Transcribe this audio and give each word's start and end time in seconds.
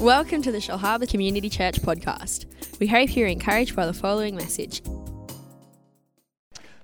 Welcome 0.00 0.40
to 0.42 0.50
the 0.50 0.56
Shellharbour 0.56 1.10
Community 1.10 1.50
Church 1.50 1.82
podcast. 1.82 2.46
We 2.80 2.86
hope 2.86 3.14
you're 3.14 3.28
encouraged 3.28 3.76
by 3.76 3.84
the 3.84 3.92
following 3.92 4.34
message. 4.34 4.80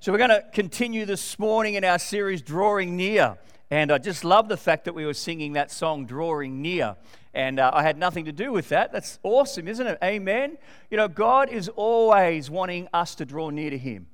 So, 0.00 0.12
we're 0.12 0.18
going 0.18 0.28
to 0.28 0.44
continue 0.52 1.06
this 1.06 1.38
morning 1.38 1.76
in 1.76 1.84
our 1.84 1.98
series, 1.98 2.42
Drawing 2.42 2.94
Near. 2.94 3.38
And 3.70 3.90
I 3.90 3.96
just 3.96 4.22
love 4.22 4.50
the 4.50 4.58
fact 4.58 4.84
that 4.84 4.94
we 4.94 5.06
were 5.06 5.14
singing 5.14 5.54
that 5.54 5.70
song, 5.70 6.04
Drawing 6.04 6.60
Near. 6.60 6.96
And 7.32 7.58
uh, 7.58 7.70
I 7.72 7.82
had 7.84 7.96
nothing 7.96 8.26
to 8.26 8.32
do 8.32 8.52
with 8.52 8.68
that. 8.68 8.92
That's 8.92 9.18
awesome, 9.22 9.66
isn't 9.66 9.86
it? 9.86 9.96
Amen. 10.04 10.58
You 10.90 10.98
know, 10.98 11.08
God 11.08 11.48
is 11.48 11.70
always 11.70 12.50
wanting 12.50 12.86
us 12.92 13.14
to 13.14 13.24
draw 13.24 13.48
near 13.48 13.70
to 13.70 13.78
Him. 13.78 14.08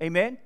Amen. 0.00 0.38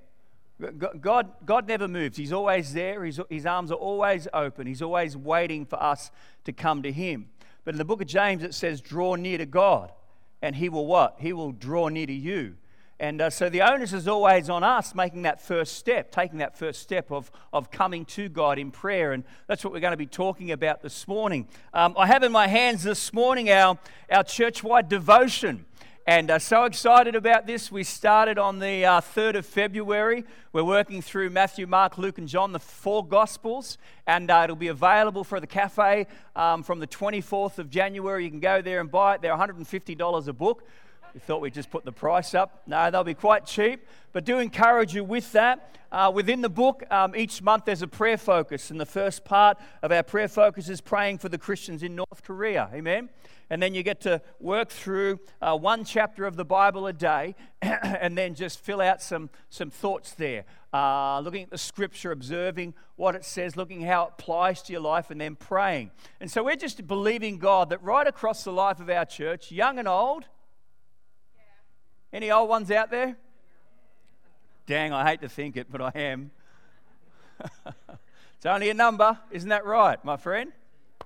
God, 1.00 1.32
God 1.44 1.68
never 1.68 1.86
moves. 1.86 2.16
He's 2.16 2.32
always 2.32 2.72
there. 2.72 3.04
His, 3.04 3.20
his 3.28 3.44
arms 3.44 3.70
are 3.70 3.74
always 3.74 4.26
open. 4.32 4.66
He's 4.66 4.80
always 4.80 5.14
waiting 5.14 5.66
for 5.66 5.80
us 5.80 6.10
to 6.44 6.54
come 6.54 6.82
to 6.84 6.90
Him. 6.90 7.28
But 7.68 7.74
in 7.74 7.78
the 7.78 7.84
book 7.84 8.00
of 8.00 8.06
James, 8.06 8.42
it 8.44 8.54
says, 8.54 8.80
draw 8.80 9.14
near 9.16 9.36
to 9.36 9.44
God, 9.44 9.92
and 10.40 10.56
He 10.56 10.70
will 10.70 10.86
what? 10.86 11.16
He 11.18 11.34
will 11.34 11.52
draw 11.52 11.88
near 11.88 12.06
to 12.06 12.12
you. 12.14 12.54
And 12.98 13.20
uh, 13.20 13.28
so 13.28 13.50
the 13.50 13.60
onus 13.60 13.92
is 13.92 14.08
always 14.08 14.48
on 14.48 14.64
us 14.64 14.94
making 14.94 15.20
that 15.24 15.38
first 15.38 15.76
step, 15.76 16.10
taking 16.10 16.38
that 16.38 16.56
first 16.56 16.80
step 16.80 17.12
of, 17.12 17.30
of 17.52 17.70
coming 17.70 18.06
to 18.06 18.30
God 18.30 18.58
in 18.58 18.70
prayer. 18.70 19.12
And 19.12 19.22
that's 19.48 19.64
what 19.64 19.74
we're 19.74 19.80
going 19.80 19.90
to 19.90 19.98
be 19.98 20.06
talking 20.06 20.50
about 20.50 20.80
this 20.80 21.06
morning. 21.06 21.46
Um, 21.74 21.94
I 21.98 22.06
have 22.06 22.22
in 22.22 22.32
my 22.32 22.46
hands 22.46 22.84
this 22.84 23.12
morning 23.12 23.50
our, 23.50 23.78
our 24.10 24.24
church 24.24 24.64
wide 24.64 24.88
devotion. 24.88 25.66
And 26.08 26.30
uh, 26.30 26.38
so 26.38 26.64
excited 26.64 27.14
about 27.14 27.46
this. 27.46 27.70
We 27.70 27.84
started 27.84 28.38
on 28.38 28.60
the 28.60 28.82
uh, 28.82 29.02
3rd 29.02 29.34
of 29.34 29.44
February. 29.44 30.24
We're 30.54 30.64
working 30.64 31.02
through 31.02 31.28
Matthew, 31.28 31.66
Mark, 31.66 31.98
Luke, 31.98 32.16
and 32.16 32.26
John, 32.26 32.52
the 32.52 32.58
four 32.58 33.06
Gospels. 33.06 33.76
And 34.06 34.30
uh, 34.30 34.40
it'll 34.44 34.56
be 34.56 34.68
available 34.68 35.22
for 35.22 35.38
the 35.38 35.46
cafe 35.46 36.06
um, 36.34 36.62
from 36.62 36.80
the 36.80 36.86
24th 36.86 37.58
of 37.58 37.68
January. 37.68 38.24
You 38.24 38.30
can 38.30 38.40
go 38.40 38.62
there 38.62 38.80
and 38.80 38.90
buy 38.90 39.16
it. 39.16 39.20
They're 39.20 39.36
$150 39.36 40.28
a 40.28 40.32
book. 40.32 40.66
We 41.12 41.20
thought 41.20 41.42
we'd 41.42 41.52
just 41.52 41.70
put 41.70 41.84
the 41.84 41.92
price 41.92 42.34
up. 42.34 42.62
No, 42.66 42.90
they'll 42.90 43.04
be 43.04 43.12
quite 43.12 43.44
cheap. 43.44 43.86
But 44.14 44.24
do 44.24 44.38
encourage 44.38 44.94
you 44.94 45.04
with 45.04 45.30
that. 45.32 45.76
Uh, 45.92 46.10
within 46.14 46.40
the 46.40 46.48
book, 46.48 46.84
um, 46.90 47.14
each 47.16 47.42
month 47.42 47.66
there's 47.66 47.82
a 47.82 47.86
prayer 47.86 48.16
focus. 48.16 48.70
And 48.70 48.80
the 48.80 48.86
first 48.86 49.26
part 49.26 49.58
of 49.82 49.92
our 49.92 50.02
prayer 50.02 50.28
focus 50.28 50.70
is 50.70 50.80
praying 50.80 51.18
for 51.18 51.28
the 51.28 51.36
Christians 51.36 51.82
in 51.82 51.94
North 51.94 52.22
Korea. 52.22 52.70
Amen 52.72 53.10
and 53.50 53.62
then 53.62 53.74
you 53.74 53.82
get 53.82 54.00
to 54.02 54.20
work 54.40 54.70
through 54.70 55.20
uh, 55.40 55.56
one 55.56 55.84
chapter 55.84 56.26
of 56.26 56.36
the 56.36 56.44
Bible 56.44 56.86
a 56.86 56.92
day, 56.92 57.34
and 57.62 58.16
then 58.16 58.34
just 58.34 58.60
fill 58.60 58.80
out 58.80 59.02
some, 59.02 59.30
some 59.50 59.70
thoughts 59.70 60.12
there. 60.12 60.44
Uh, 60.72 61.20
looking 61.20 61.42
at 61.42 61.50
the 61.50 61.58
scripture, 61.58 62.12
observing 62.12 62.74
what 62.96 63.14
it 63.14 63.24
says, 63.24 63.56
looking 63.56 63.80
how 63.80 64.04
it 64.04 64.12
applies 64.18 64.62
to 64.62 64.72
your 64.72 64.82
life, 64.82 65.10
and 65.10 65.20
then 65.20 65.34
praying. 65.34 65.90
And 66.20 66.30
so 66.30 66.44
we're 66.44 66.56
just 66.56 66.86
believing 66.86 67.38
God 67.38 67.70
that 67.70 67.82
right 67.82 68.06
across 68.06 68.44
the 68.44 68.52
life 68.52 68.80
of 68.80 68.90
our 68.90 69.06
church, 69.06 69.50
young 69.50 69.78
and 69.78 69.88
old, 69.88 70.26
any 72.12 72.30
old 72.30 72.48
ones 72.48 72.70
out 72.70 72.90
there? 72.90 73.16
Dang, 74.66 74.92
I 74.92 75.08
hate 75.08 75.20
to 75.22 75.28
think 75.28 75.56
it, 75.56 75.68
but 75.70 75.80
I 75.80 75.92
am. 75.94 76.30
it's 78.36 78.46
only 78.46 78.70
a 78.70 78.74
number, 78.74 79.18
isn't 79.30 79.48
that 79.48 79.64
right, 79.64 80.02
my 80.04 80.16
friend? 80.16 80.52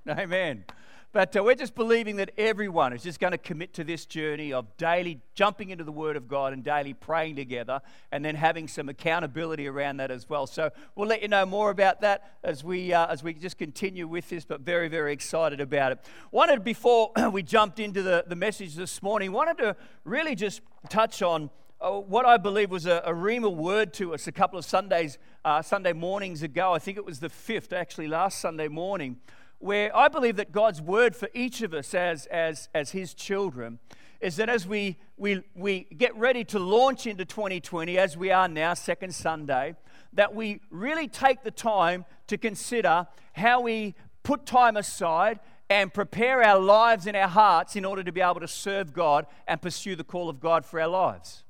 Amen. 0.08 0.64
But 1.12 1.36
uh, 1.36 1.44
we're 1.44 1.56
just 1.56 1.74
believing 1.74 2.16
that 2.16 2.30
everyone 2.38 2.94
is 2.94 3.02
just 3.02 3.20
going 3.20 3.32
to 3.32 3.38
commit 3.38 3.74
to 3.74 3.84
this 3.84 4.06
journey 4.06 4.50
of 4.50 4.74
daily 4.78 5.20
jumping 5.34 5.68
into 5.68 5.84
the 5.84 5.92
Word 5.92 6.16
of 6.16 6.26
God 6.26 6.54
and 6.54 6.64
daily 6.64 6.94
praying 6.94 7.36
together 7.36 7.82
and 8.10 8.24
then 8.24 8.34
having 8.34 8.66
some 8.66 8.88
accountability 8.88 9.68
around 9.68 9.98
that 9.98 10.10
as 10.10 10.30
well. 10.30 10.46
So 10.46 10.70
we'll 10.96 11.08
let 11.08 11.20
you 11.20 11.28
know 11.28 11.44
more 11.44 11.68
about 11.68 12.00
that 12.00 12.38
as 12.42 12.64
we, 12.64 12.94
uh, 12.94 13.08
as 13.08 13.22
we 13.22 13.34
just 13.34 13.58
continue 13.58 14.08
with 14.08 14.30
this, 14.30 14.46
but 14.46 14.62
very, 14.62 14.88
very 14.88 15.12
excited 15.12 15.60
about 15.60 15.92
it. 15.92 15.98
Wanted, 16.30 16.64
before 16.64 17.12
we 17.30 17.42
jumped 17.42 17.78
into 17.78 18.02
the, 18.02 18.24
the 18.26 18.36
message 18.36 18.74
this 18.74 19.02
morning, 19.02 19.32
wanted 19.32 19.58
to 19.58 19.76
really 20.04 20.34
just 20.34 20.62
touch 20.88 21.20
on 21.20 21.50
uh, 21.82 21.90
what 21.90 22.24
I 22.24 22.38
believe 22.38 22.70
was 22.70 22.86
a, 22.86 23.02
a 23.04 23.50
word 23.50 23.92
to 23.94 24.14
us 24.14 24.28
a 24.28 24.32
couple 24.32 24.58
of 24.58 24.64
Sundays, 24.64 25.18
uh, 25.44 25.60
Sunday 25.60 25.92
mornings 25.92 26.42
ago. 26.42 26.72
I 26.72 26.78
think 26.78 26.96
it 26.96 27.04
was 27.04 27.20
the 27.20 27.28
fifth, 27.28 27.74
actually, 27.74 28.08
last 28.08 28.38
Sunday 28.38 28.68
morning 28.68 29.18
where 29.62 29.94
I 29.96 30.08
believe 30.08 30.36
that 30.36 30.50
God's 30.50 30.82
word 30.82 31.14
for 31.14 31.28
each 31.34 31.62
of 31.62 31.72
us 31.72 31.94
as, 31.94 32.26
as, 32.26 32.68
as 32.74 32.90
His 32.90 33.14
children 33.14 33.78
is 34.20 34.36
that 34.36 34.48
as 34.48 34.66
we, 34.66 34.96
we, 35.16 35.42
we 35.54 35.86
get 35.96 36.16
ready 36.16 36.44
to 36.44 36.58
launch 36.58 37.06
into 37.06 37.24
2020, 37.24 37.98
as 37.98 38.16
we 38.16 38.30
are 38.30 38.48
now, 38.48 38.74
second 38.74 39.14
Sunday, 39.14 39.74
that 40.12 40.34
we 40.34 40.60
really 40.70 41.08
take 41.08 41.42
the 41.42 41.50
time 41.50 42.04
to 42.26 42.38
consider 42.38 43.06
how 43.32 43.60
we 43.60 43.94
put 44.22 44.46
time 44.46 44.76
aside 44.76 45.40
and 45.70 45.92
prepare 45.92 46.42
our 46.42 46.58
lives 46.58 47.06
and 47.06 47.16
our 47.16 47.28
hearts 47.28 47.76
in 47.76 47.84
order 47.84 48.02
to 48.02 48.12
be 48.12 48.20
able 48.20 48.40
to 48.40 48.48
serve 48.48 48.92
God 48.92 49.26
and 49.48 49.62
pursue 49.62 49.96
the 49.96 50.04
call 50.04 50.28
of 50.28 50.38
God 50.38 50.64
for 50.64 50.80
our 50.80 50.88
lives. 50.88 51.44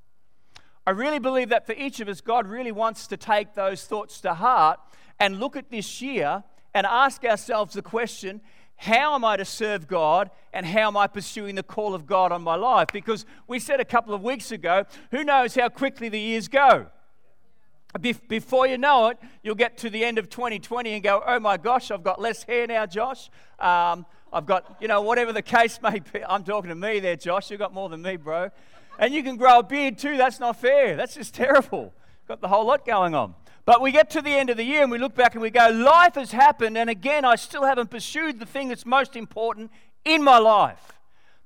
I 0.86 0.90
really 0.90 1.18
believe 1.18 1.48
that 1.50 1.66
for 1.66 1.74
each 1.74 2.00
of 2.00 2.08
us, 2.08 2.20
God 2.20 2.46
really 2.46 2.72
wants 2.72 3.06
to 3.08 3.16
take 3.16 3.54
those 3.54 3.84
thoughts 3.84 4.20
to 4.22 4.34
heart 4.34 4.80
and 5.18 5.40
look 5.40 5.56
at 5.56 5.70
this 5.70 6.00
year 6.00 6.44
and 6.74 6.86
ask 6.86 7.24
ourselves 7.24 7.74
the 7.74 7.82
question 7.82 8.40
how 8.76 9.14
am 9.14 9.24
I 9.24 9.36
to 9.36 9.44
serve 9.44 9.86
God 9.86 10.28
and 10.52 10.66
how 10.66 10.88
am 10.88 10.96
I 10.96 11.06
pursuing 11.06 11.54
the 11.54 11.62
call 11.62 11.94
of 11.94 12.04
God 12.04 12.32
on 12.32 12.42
my 12.42 12.56
life? 12.56 12.88
Because 12.92 13.24
we 13.46 13.60
said 13.60 13.78
a 13.78 13.84
couple 13.84 14.12
of 14.12 14.22
weeks 14.22 14.50
ago, 14.50 14.86
who 15.12 15.22
knows 15.22 15.54
how 15.54 15.68
quickly 15.68 16.08
the 16.08 16.18
years 16.18 16.48
go? 16.48 16.86
Before 18.26 18.66
you 18.66 18.78
know 18.78 19.08
it, 19.08 19.18
you'll 19.42 19.54
get 19.54 19.76
to 19.78 19.90
the 19.90 20.04
end 20.04 20.18
of 20.18 20.28
2020 20.28 20.94
and 20.94 21.02
go, 21.02 21.22
oh 21.24 21.38
my 21.38 21.58
gosh, 21.58 21.92
I've 21.92 22.02
got 22.02 22.20
less 22.20 22.42
hair 22.42 22.66
now, 22.66 22.86
Josh. 22.86 23.30
Um, 23.60 24.04
I've 24.32 24.46
got, 24.46 24.78
you 24.80 24.88
know, 24.88 25.02
whatever 25.02 25.32
the 25.32 25.42
case 25.42 25.78
may 25.80 26.00
be. 26.00 26.24
I'm 26.28 26.42
talking 26.42 26.70
to 26.70 26.74
me 26.74 26.98
there, 26.98 27.16
Josh. 27.16 27.52
You've 27.52 27.60
got 27.60 27.72
more 27.72 27.88
than 27.88 28.02
me, 28.02 28.16
bro. 28.16 28.50
And 28.98 29.14
you 29.14 29.22
can 29.22 29.36
grow 29.36 29.60
a 29.60 29.62
beard 29.62 29.96
too. 29.96 30.16
That's 30.16 30.40
not 30.40 30.60
fair. 30.60 30.96
That's 30.96 31.14
just 31.14 31.34
terrible. 31.34 31.92
Got 32.26 32.40
the 32.40 32.48
whole 32.48 32.64
lot 32.64 32.84
going 32.84 33.14
on. 33.14 33.34
But 33.64 33.80
we 33.80 33.92
get 33.92 34.10
to 34.10 34.22
the 34.22 34.30
end 34.30 34.50
of 34.50 34.56
the 34.56 34.64
year 34.64 34.82
and 34.82 34.90
we 34.90 34.98
look 34.98 35.14
back 35.14 35.34
and 35.34 35.42
we 35.42 35.50
go, 35.50 35.68
life 35.68 36.16
has 36.16 36.32
happened, 36.32 36.76
and 36.76 36.90
again, 36.90 37.24
I 37.24 37.36
still 37.36 37.64
haven't 37.64 37.90
pursued 37.90 38.40
the 38.40 38.46
thing 38.46 38.68
that's 38.68 38.84
most 38.84 39.14
important 39.14 39.70
in 40.04 40.22
my 40.22 40.38
life. 40.38 40.92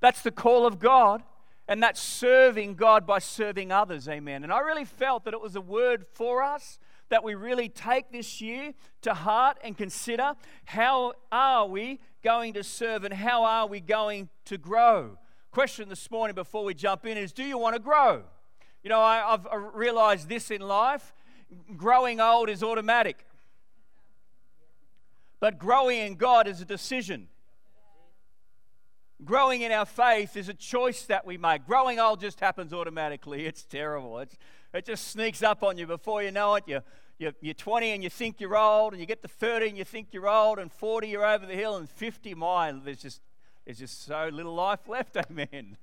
That's 0.00 0.22
the 0.22 0.31
call 0.31 0.66
of 0.66 0.78
God, 0.78 1.22
and 1.69 1.82
that's 1.82 2.00
serving 2.00 2.75
God 2.76 3.06
by 3.06 3.19
serving 3.19 3.71
others. 3.71 4.09
Amen. 4.09 4.44
And 4.44 4.53
I 4.53 4.60
really 4.60 4.84
felt 4.84 5.25
that 5.25 5.34
it 5.34 5.41
was 5.41 5.56
a 5.56 5.60
word 5.60 6.06
for 6.15 6.43
us 6.43 6.78
that 7.09 7.22
we 7.22 7.34
really 7.34 7.69
take 7.69 8.10
this 8.10 8.41
year 8.41 8.72
to 9.03 9.15
heart 9.15 9.59
and 9.62 9.76
consider 9.76 10.34
how 10.65 11.12
are 11.31 11.66
we 11.66 12.00
going 12.25 12.55
to 12.55 12.65
serve 12.65 13.05
and 13.05 13.15
how 13.15 13.44
are 13.44 13.66
we 13.66 13.81
going 13.81 14.28
to 14.47 14.59
grow? 14.59 15.19
Question 15.50 15.88
this 15.88 16.10
morning 16.10 16.34
before 16.34 16.65
we 16.65 16.75
jump 16.75 17.06
in 17.06 17.16
is 17.16 17.32
do 17.32 17.44
you 17.44 17.59
want 17.59 17.76
to 17.76 17.81
grow? 17.81 18.25
You 18.82 18.91
know, 18.91 19.00
I, 19.00 19.19
have 19.31 19.47
realized 19.75 20.28
this 20.28 20.50
in 20.50 20.60
life 20.60 21.12
growing 21.77 22.21
old 22.21 22.49
is 22.49 22.62
automatic. 22.62 23.25
But 25.41 25.59
growing 25.59 25.99
in 25.99 26.15
God 26.15 26.49
is 26.49 26.61
a 26.61 26.65
decision. 26.65 27.29
Growing 29.25 29.62
in 29.62 29.73
our 29.73 29.87
faith 29.87 30.37
is 30.37 30.49
a 30.49 30.55
choice 30.55 31.05
that 31.05 31.27
we 31.27 31.39
make. 31.39 31.67
Growing 31.67 31.99
old 31.99 32.21
just 32.21 32.41
happens 32.41 32.73
automatically. 32.73 33.47
It's 33.47 33.65
terrible. 33.65 34.19
It's, 34.19 34.37
it 34.75 34.85
just 34.85 35.09
sneaks 35.09 35.43
up 35.43 35.62
on 35.62 35.79
you 35.79 35.87
before 35.87 36.23
you 36.23 36.31
know 36.31 36.55
it. 36.56 36.65
You, 36.67 36.81
you, 37.19 37.33
you're 37.41 37.55
20 37.55 37.93
and 37.93 38.05
you 38.05 38.11
think 38.11 38.41
you're 38.41 38.56
old, 38.56 38.93
and 38.93 39.01
you 39.01 39.06
get 39.06 39.23
to 39.23 39.29
30 39.29 39.69
and 39.69 39.79
you 39.79 39.85
think 39.85 40.09
you're 40.12 40.29
old, 40.29 40.59
and 40.59 40.71
40 40.71 41.09
you're 41.09 41.25
over 41.25 41.47
the 41.47 41.55
hill, 41.55 41.77
and 41.77 41.89
50, 41.89 42.35
my, 42.35 42.73
there's 42.73 43.01
just, 43.01 43.23
there's 43.65 43.79
just 43.79 44.05
so 44.05 44.29
little 44.31 44.55
life 44.55 44.87
left. 44.87 45.17
Amen. 45.31 45.79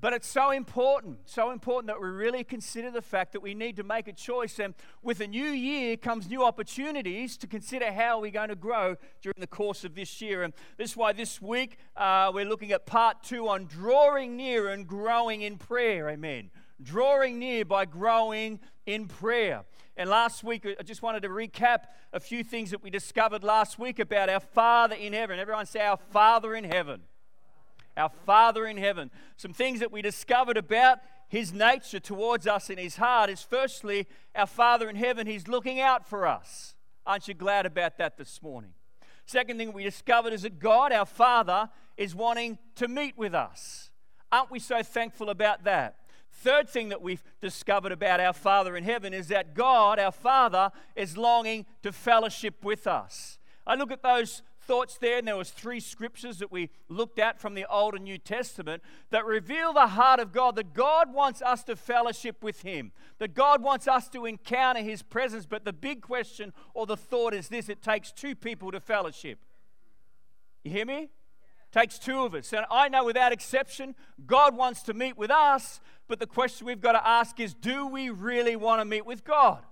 But 0.00 0.12
it's 0.12 0.28
so 0.28 0.50
important, 0.50 1.18
so 1.24 1.50
important 1.50 1.88
that 1.88 2.00
we 2.00 2.08
really 2.08 2.44
consider 2.44 2.90
the 2.90 3.02
fact 3.02 3.32
that 3.32 3.40
we 3.40 3.52
need 3.52 3.76
to 3.76 3.82
make 3.82 4.06
a 4.06 4.12
choice. 4.12 4.60
And 4.60 4.74
with 5.02 5.20
a 5.20 5.26
new 5.26 5.50
year 5.50 5.96
comes 5.96 6.28
new 6.28 6.44
opportunities 6.44 7.36
to 7.38 7.48
consider 7.48 7.90
how 7.90 8.20
we're 8.20 8.30
going 8.30 8.50
to 8.50 8.54
grow 8.54 8.96
during 9.22 9.36
the 9.38 9.48
course 9.48 9.82
of 9.82 9.96
this 9.96 10.20
year. 10.20 10.44
And 10.44 10.52
this 10.76 10.90
is 10.90 10.96
why 10.96 11.12
this 11.12 11.42
week 11.42 11.78
uh, 11.96 12.30
we're 12.32 12.44
looking 12.44 12.70
at 12.70 12.86
part 12.86 13.24
two 13.24 13.48
on 13.48 13.66
drawing 13.66 14.36
near 14.36 14.68
and 14.68 14.86
growing 14.86 15.42
in 15.42 15.56
prayer. 15.56 16.08
Amen. 16.10 16.50
Drawing 16.80 17.40
near 17.40 17.64
by 17.64 17.84
growing 17.84 18.60
in 18.86 19.08
prayer. 19.08 19.64
And 19.96 20.08
last 20.08 20.44
week, 20.44 20.64
I 20.78 20.84
just 20.84 21.02
wanted 21.02 21.24
to 21.24 21.28
recap 21.28 21.86
a 22.12 22.20
few 22.20 22.44
things 22.44 22.70
that 22.70 22.84
we 22.84 22.90
discovered 22.90 23.42
last 23.42 23.80
week 23.80 23.98
about 23.98 24.28
our 24.28 24.38
Father 24.38 24.94
in 24.94 25.12
heaven. 25.12 25.40
Everyone 25.40 25.66
say, 25.66 25.80
Our 25.80 25.96
Father 25.96 26.54
in 26.54 26.62
heaven 26.62 27.00
our 27.98 28.10
Father 28.24 28.66
in 28.66 28.76
heaven. 28.76 29.10
Some 29.36 29.52
things 29.52 29.80
that 29.80 29.92
we 29.92 30.00
discovered 30.00 30.56
about 30.56 30.98
his 31.28 31.52
nature 31.52 32.00
towards 32.00 32.46
us 32.46 32.70
in 32.70 32.78
his 32.78 32.96
heart 32.96 33.28
is 33.28 33.42
firstly, 33.42 34.06
our 34.34 34.46
Father 34.46 34.88
in 34.88 34.96
heaven, 34.96 35.26
he's 35.26 35.48
looking 35.48 35.80
out 35.80 36.08
for 36.08 36.26
us. 36.26 36.74
Aren't 37.04 37.28
you 37.28 37.34
glad 37.34 37.66
about 37.66 37.98
that 37.98 38.16
this 38.16 38.42
morning? 38.42 38.72
Second 39.26 39.58
thing 39.58 39.72
we 39.72 39.84
discovered 39.84 40.32
is 40.32 40.42
that 40.42 40.58
God, 40.58 40.92
our 40.92 41.04
Father, 41.04 41.68
is 41.98 42.14
wanting 42.14 42.58
to 42.76 42.88
meet 42.88 43.18
with 43.18 43.34
us. 43.34 43.90
Aren't 44.32 44.50
we 44.50 44.58
so 44.58 44.82
thankful 44.82 45.28
about 45.28 45.64
that? 45.64 45.96
Third 46.30 46.68
thing 46.68 46.90
that 46.90 47.02
we've 47.02 47.22
discovered 47.40 47.92
about 47.92 48.20
our 48.20 48.32
Father 48.32 48.76
in 48.76 48.84
heaven 48.84 49.12
is 49.12 49.28
that 49.28 49.54
God, 49.54 49.98
our 49.98 50.12
Father, 50.12 50.70
is 50.94 51.16
longing 51.16 51.66
to 51.82 51.92
fellowship 51.92 52.64
with 52.64 52.86
us. 52.86 53.38
I 53.66 53.74
look 53.74 53.90
at 53.90 54.02
those 54.02 54.42
thoughts 54.68 54.98
there, 54.98 55.18
and 55.18 55.26
there 55.26 55.36
was 55.36 55.50
three 55.50 55.80
scriptures 55.80 56.38
that 56.38 56.52
we 56.52 56.68
looked 56.88 57.18
at 57.18 57.40
from 57.40 57.54
the 57.54 57.66
Old 57.68 57.94
and 57.94 58.04
New 58.04 58.18
Testament 58.18 58.82
that 59.10 59.24
reveal 59.24 59.72
the 59.72 59.88
heart 59.88 60.20
of 60.20 60.30
God, 60.30 60.54
that 60.56 60.74
God 60.74 61.12
wants 61.12 61.40
us 61.40 61.64
to 61.64 61.74
fellowship 61.74 62.42
with 62.42 62.60
Him, 62.62 62.92
that 63.18 63.34
God 63.34 63.62
wants 63.62 63.88
us 63.88 64.08
to 64.10 64.26
encounter 64.26 64.80
His 64.80 65.02
presence. 65.02 65.46
But 65.46 65.64
the 65.64 65.72
big 65.72 66.02
question 66.02 66.52
or 66.74 66.86
the 66.86 66.98
thought 66.98 67.32
is 67.32 67.48
this 67.48 67.68
it 67.68 67.82
takes 67.82 68.12
two 68.12 68.36
people 68.36 68.70
to 68.70 68.78
fellowship. 68.78 69.40
You 70.62 70.70
hear 70.70 70.86
me? 70.86 71.08
takes 71.70 71.98
two 71.98 72.24
of 72.24 72.34
us. 72.34 72.52
And 72.52 72.64
I 72.70 72.88
know 72.88 73.04
without 73.04 73.32
exception, 73.32 73.94
God 74.26 74.56
wants 74.56 74.82
to 74.84 74.94
meet 74.94 75.18
with 75.18 75.30
us, 75.30 75.80
but 76.06 76.18
the 76.18 76.26
question 76.26 76.66
we've 76.66 76.80
got 76.80 76.92
to 76.92 77.06
ask 77.06 77.38
is 77.40 77.54
do 77.54 77.86
we 77.86 78.10
really 78.10 78.56
want 78.56 78.80
to 78.80 78.84
meet 78.84 79.04
with 79.04 79.24
God? 79.24 79.62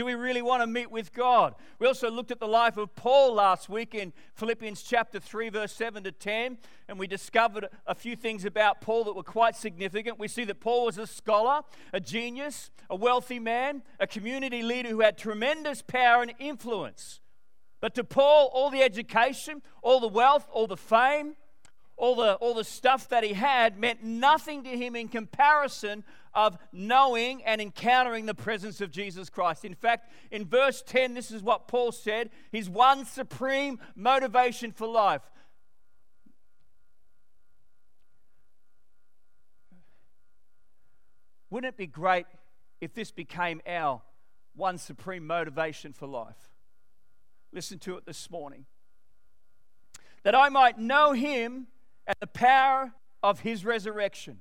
Do 0.00 0.06
we 0.06 0.14
really 0.14 0.40
want 0.40 0.62
to 0.62 0.66
meet 0.66 0.90
with 0.90 1.12
God? 1.12 1.54
We 1.78 1.86
also 1.86 2.10
looked 2.10 2.30
at 2.30 2.40
the 2.40 2.48
life 2.48 2.78
of 2.78 2.96
Paul 2.96 3.34
last 3.34 3.68
week 3.68 3.94
in 3.94 4.14
Philippians 4.32 4.80
chapter 4.80 5.20
3, 5.20 5.50
verse 5.50 5.74
7 5.74 6.04
to 6.04 6.10
10, 6.10 6.56
and 6.88 6.98
we 6.98 7.06
discovered 7.06 7.68
a 7.86 7.94
few 7.94 8.16
things 8.16 8.46
about 8.46 8.80
Paul 8.80 9.04
that 9.04 9.14
were 9.14 9.22
quite 9.22 9.56
significant. 9.56 10.18
We 10.18 10.26
see 10.26 10.44
that 10.44 10.58
Paul 10.58 10.86
was 10.86 10.96
a 10.96 11.06
scholar, 11.06 11.64
a 11.92 12.00
genius, 12.00 12.70
a 12.88 12.96
wealthy 12.96 13.38
man, 13.38 13.82
a 13.98 14.06
community 14.06 14.62
leader 14.62 14.88
who 14.88 15.00
had 15.00 15.18
tremendous 15.18 15.82
power 15.82 16.22
and 16.22 16.32
influence. 16.38 17.20
But 17.82 17.94
to 17.96 18.02
Paul, 18.02 18.50
all 18.54 18.70
the 18.70 18.80
education, 18.80 19.60
all 19.82 20.00
the 20.00 20.08
wealth, 20.08 20.46
all 20.50 20.66
the 20.66 20.78
fame, 20.78 21.36
all 21.98 22.14
the, 22.14 22.36
all 22.36 22.54
the 22.54 22.64
stuff 22.64 23.10
that 23.10 23.22
he 23.22 23.34
had 23.34 23.78
meant 23.78 24.02
nothing 24.02 24.64
to 24.64 24.70
him 24.70 24.96
in 24.96 25.08
comparison 25.08 26.04
of 26.34 26.56
knowing 26.72 27.42
and 27.44 27.60
encountering 27.60 28.26
the 28.26 28.34
presence 28.34 28.80
of 28.80 28.90
Jesus 28.90 29.28
Christ. 29.28 29.64
In 29.64 29.74
fact, 29.74 30.10
in 30.30 30.44
verse 30.44 30.82
10, 30.86 31.14
this 31.14 31.30
is 31.30 31.42
what 31.42 31.68
Paul 31.68 31.92
said 31.92 32.30
his 32.52 32.68
one 32.68 33.04
supreme 33.04 33.78
motivation 33.96 34.72
for 34.72 34.86
life. 34.86 35.22
Wouldn't 41.50 41.74
it 41.74 41.76
be 41.76 41.88
great 41.88 42.26
if 42.80 42.94
this 42.94 43.10
became 43.10 43.60
our 43.66 44.02
one 44.54 44.78
supreme 44.78 45.26
motivation 45.26 45.92
for 45.92 46.06
life? 46.06 46.50
Listen 47.52 47.78
to 47.80 47.96
it 47.96 48.06
this 48.06 48.30
morning. 48.30 48.66
That 50.22 50.36
I 50.36 50.48
might 50.48 50.78
know 50.78 51.12
him 51.12 51.66
and 52.06 52.16
the 52.20 52.28
power 52.28 52.92
of 53.22 53.40
his 53.40 53.64
resurrection. 53.64 54.38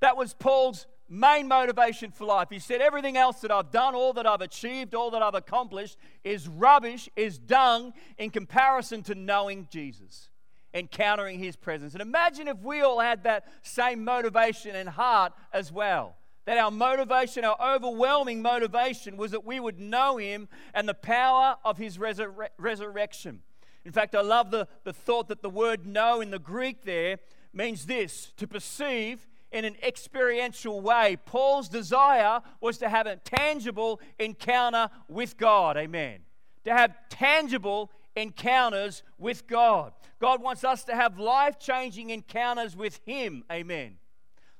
That 0.00 0.16
was 0.16 0.34
Paul's 0.34 0.86
main 1.08 1.48
motivation 1.48 2.10
for 2.10 2.24
life. 2.26 2.48
He 2.50 2.58
said, 2.58 2.80
Everything 2.80 3.16
else 3.16 3.40
that 3.40 3.50
I've 3.50 3.70
done, 3.70 3.94
all 3.94 4.12
that 4.14 4.26
I've 4.26 4.40
achieved, 4.40 4.94
all 4.94 5.10
that 5.10 5.22
I've 5.22 5.34
accomplished 5.34 5.96
is 6.24 6.48
rubbish, 6.48 7.08
is 7.16 7.38
dung 7.38 7.92
in 8.18 8.30
comparison 8.30 9.02
to 9.04 9.14
knowing 9.14 9.68
Jesus, 9.70 10.28
encountering 10.74 11.38
his 11.38 11.56
presence. 11.56 11.94
And 11.94 12.02
imagine 12.02 12.48
if 12.48 12.58
we 12.60 12.82
all 12.82 13.00
had 13.00 13.24
that 13.24 13.46
same 13.62 14.04
motivation 14.04 14.76
and 14.76 14.88
heart 14.88 15.32
as 15.52 15.72
well 15.72 16.16
that 16.48 16.56
our 16.56 16.70
motivation, 16.70 17.44
our 17.44 17.74
overwhelming 17.76 18.40
motivation, 18.40 19.18
was 19.18 19.32
that 19.32 19.44
we 19.44 19.60
would 19.60 19.78
know 19.78 20.16
Him 20.16 20.48
and 20.72 20.88
the 20.88 20.94
power 20.94 21.56
of 21.62 21.76
His 21.76 21.98
resur- 21.98 22.48
resurrection. 22.56 23.42
In 23.84 23.92
fact, 23.92 24.14
I 24.14 24.22
love 24.22 24.50
the, 24.50 24.66
the 24.82 24.94
thought 24.94 25.28
that 25.28 25.42
the 25.42 25.50
word 25.50 25.84
know 25.84 26.22
in 26.22 26.30
the 26.30 26.38
Greek 26.38 26.84
there 26.84 27.18
means 27.52 27.84
this 27.84 28.32
to 28.38 28.48
perceive 28.48 29.27
in 29.52 29.64
an 29.64 29.76
experiential 29.82 30.80
way. 30.80 31.16
Paul's 31.24 31.68
desire 31.68 32.40
was 32.60 32.78
to 32.78 32.88
have 32.88 33.06
a 33.06 33.16
tangible 33.16 34.00
encounter 34.18 34.90
with 35.08 35.36
God. 35.36 35.76
Amen. 35.76 36.20
To 36.64 36.72
have 36.72 36.94
tangible 37.08 37.90
encounters 38.14 39.02
with 39.18 39.46
God. 39.46 39.92
God 40.20 40.42
wants 40.42 40.64
us 40.64 40.84
to 40.84 40.94
have 40.94 41.18
life 41.18 41.58
changing 41.58 42.10
encounters 42.10 42.76
with 42.76 43.00
Him. 43.06 43.44
Amen. 43.50 43.96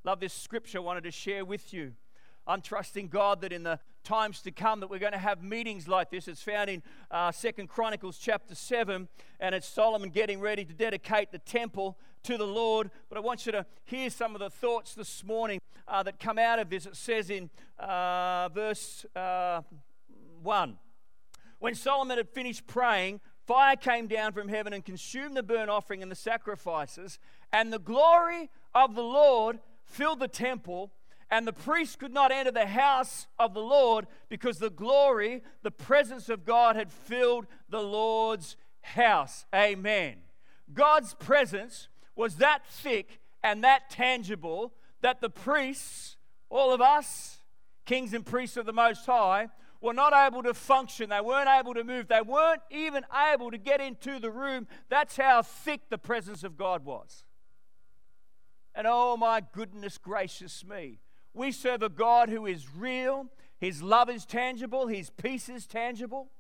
Love 0.05 0.21
this 0.21 0.33
scripture 0.33 0.79
I 0.79 0.83
wanted 0.83 1.05
to 1.05 1.11
share 1.11 1.45
with 1.45 1.73
you. 1.73 1.93
I'm 2.47 2.63
trusting 2.63 3.09
God 3.09 3.43
that 3.43 3.53
in 3.53 3.63
the 3.63 3.79
times 4.05 4.41
to 4.41 4.51
come 4.51 4.81
that 4.81 4.89
we're 4.89 4.99
going 4.99 5.13
to 5.13 5.19
have 5.19 5.43
meetings 5.43 5.87
like 5.87 6.11
this. 6.11 6.29
It's 6.29 6.43
found 6.43 6.71
in 6.71 6.83
uh, 7.11 7.31
Second 7.31 7.69
Chronicles 7.69 8.17
chapter 8.17 8.55
7, 8.55 9.07
and 9.39 9.55
it's 9.55 9.69
Solomon 9.69 10.09
getting 10.09 10.41
ready 10.41 10.65
to 10.65 10.73
dedicate 10.73 11.31
the 11.31 11.39
temple 11.39 11.99
to 12.25 12.37
the 12.37 12.47
Lord. 12.47 12.91
But 13.09 13.19
I 13.19 13.21
want 13.21 13.47
you 13.47 13.53
to 13.53 13.67
hear 13.85 14.11
some 14.11 14.35
of 14.35 14.41
the 14.41 14.51
thoughts 14.51 14.95
this 14.95 15.25
morning 15.25 15.61
uh, 15.87 16.03
that 16.03 16.19
come 16.19 16.39
out 16.39 16.59
of 16.59 16.71
this. 16.71 16.87
It 16.87 16.97
says 16.97 17.31
in 17.31 17.51
uh, 17.79 18.49
verse 18.51 19.07
uh, 19.17 19.63
1 20.43 20.79
When 21.59 21.75
Solomon 21.75 22.19
had 22.19 22.29
finished 22.29 22.67
praying, 22.67 23.21
fire 23.47 23.77
came 23.77 24.07
down 24.07 24.33
from 24.33 24.49
heaven 24.49 24.73
and 24.73 24.85
consumed 24.85 25.37
the 25.37 25.43
burnt 25.43 25.71
offering 25.71 26.03
and 26.03 26.11
the 26.11 26.17
sacrifices, 26.17 27.19
and 27.53 27.73
the 27.73 27.79
glory 27.79 28.51
of 28.75 28.95
the 28.95 29.03
Lord 29.03 29.59
filled 29.85 30.21
the 30.21 30.29
temple, 30.29 30.93
and 31.31 31.47
the 31.47 31.53
priests 31.53 31.97
could 31.97 32.13
not 32.13 32.31
enter 32.33 32.51
the 32.51 32.67
house 32.67 33.27
of 33.39 33.55
the 33.55 33.63
Lord 33.63 34.07
because 34.29 34.59
the 34.59 34.71
glory, 34.71 35.43
the 35.63 35.71
presence 35.71 36.29
of 36.29 36.45
God 36.45 36.77
had 36.77 36.91
filled 36.91 37.47
the 37.69 37.83
Lord's 37.83 38.57
house. 38.81 39.45
Amen. 39.55 40.17
God's 40.73 41.15
presence 41.15 41.89
was 42.19 42.35
that 42.35 42.67
thick 42.67 43.21
and 43.45 43.63
that 43.63 43.89
tangible 43.89 44.75
that 45.01 45.21
the 45.21 45.31
priests, 45.31 46.17
all 46.51 46.73
of 46.73 46.81
us, 46.81 47.39
kings 47.87 48.13
and 48.13 48.27
priests 48.27 48.57
of 48.57 48.67
the 48.67 48.73
Most 48.73 49.07
High, 49.07 49.49
were 49.81 49.95
not 49.95 50.13
able 50.13 50.43
to 50.43 50.53
function. 50.53 51.11
They 51.11 51.21
weren't 51.21 51.49
able 51.49 51.75
to 51.75 51.85
move. 51.85 52.09
They 52.09 52.21
weren't 52.21 52.63
even 52.71 53.05
able 53.33 53.53
to 53.53 53.57
get 53.57 53.81
into 53.81 54.19
the 54.19 54.33
room. 54.33 54.67
That's 54.89 55.17
how 55.17 55.43
thick 55.43 55.83
the 55.89 55.97
presence 55.97 56.43
of 56.43 56.57
God 56.57 56.85
was. 56.85 57.23
And 58.75 58.89
oh 58.91 59.17
my 59.17 59.41
goodness 59.53 59.97
gracious 59.97 60.65
me. 60.65 60.99
We 61.33 61.53
serve 61.53 61.85
a 61.85 61.89
God 61.89 62.29
who 62.31 62.47
is 62.47 62.67
real. 62.75 63.27
His 63.61 63.81
love 63.81 64.11
is 64.11 64.25
tangible. 64.25 64.89
His 64.89 65.11
peace 65.11 65.49
is 65.49 65.69
tangible. 65.69 66.33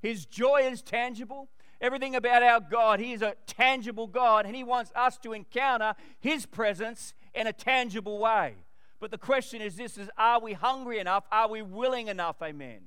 His 0.00 0.26
joy 0.26 0.68
is 0.70 0.80
tangible. 0.80 1.48
Everything 1.84 2.16
about 2.16 2.42
our 2.42 2.60
God, 2.60 2.98
He 2.98 3.12
is 3.12 3.20
a 3.20 3.34
tangible 3.46 4.06
God, 4.06 4.46
and 4.46 4.56
He 4.56 4.64
wants 4.64 4.90
us 4.96 5.18
to 5.18 5.34
encounter 5.34 5.94
His 6.18 6.46
presence 6.46 7.12
in 7.34 7.46
a 7.46 7.52
tangible 7.52 8.18
way. 8.18 8.54
But 9.00 9.10
the 9.10 9.18
question 9.18 9.60
is 9.60 9.76
this 9.76 9.98
is 9.98 10.08
are 10.16 10.40
we 10.40 10.54
hungry 10.54 10.98
enough? 10.98 11.24
Are 11.30 11.46
we 11.46 11.60
willing 11.60 12.08
enough? 12.08 12.36
Amen. 12.40 12.80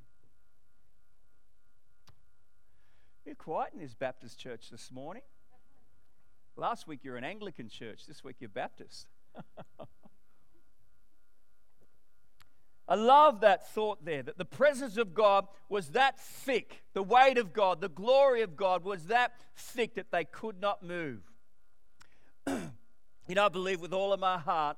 You're 3.24 3.36
quiet 3.36 3.74
in 3.76 3.82
this 3.82 3.94
Baptist 3.94 4.40
church 4.40 4.72
this 4.72 4.92
morning. 4.92 5.22
Last 6.56 6.88
week 6.88 7.02
you're 7.04 7.18
an 7.18 7.24
Anglican 7.24 7.70
church, 7.70 8.08
this 8.08 8.24
week 8.24 8.38
you're 8.40 8.50
Baptist. 8.50 9.06
I 12.90 12.96
love 12.96 13.42
that 13.42 13.70
thought 13.70 14.06
there 14.06 14.24
that 14.24 14.38
the 14.38 14.46
presence 14.46 14.96
of 14.96 15.14
God 15.14 15.48
was 15.68 15.90
that 15.90 16.20
thick, 16.20 16.84
the 16.94 17.04
weight 17.04 17.38
of 17.38 17.52
God, 17.52 17.82
the 17.82 17.90
glory 17.90 18.42
of 18.42 18.56
God 18.56 18.84
was 18.84 19.08
that 19.08 19.34
thick 19.56 19.96
that 19.96 20.12
they 20.12 20.24
could 20.24 20.62
not 20.62 20.82
move. 20.82 21.20
you 22.48 23.36
know, 23.36 23.46
I 23.46 23.50
believe 23.50 23.82
with 23.82 23.92
all 23.92 24.14
of 24.14 24.22
my 24.22 24.38
heart, 24.38 24.78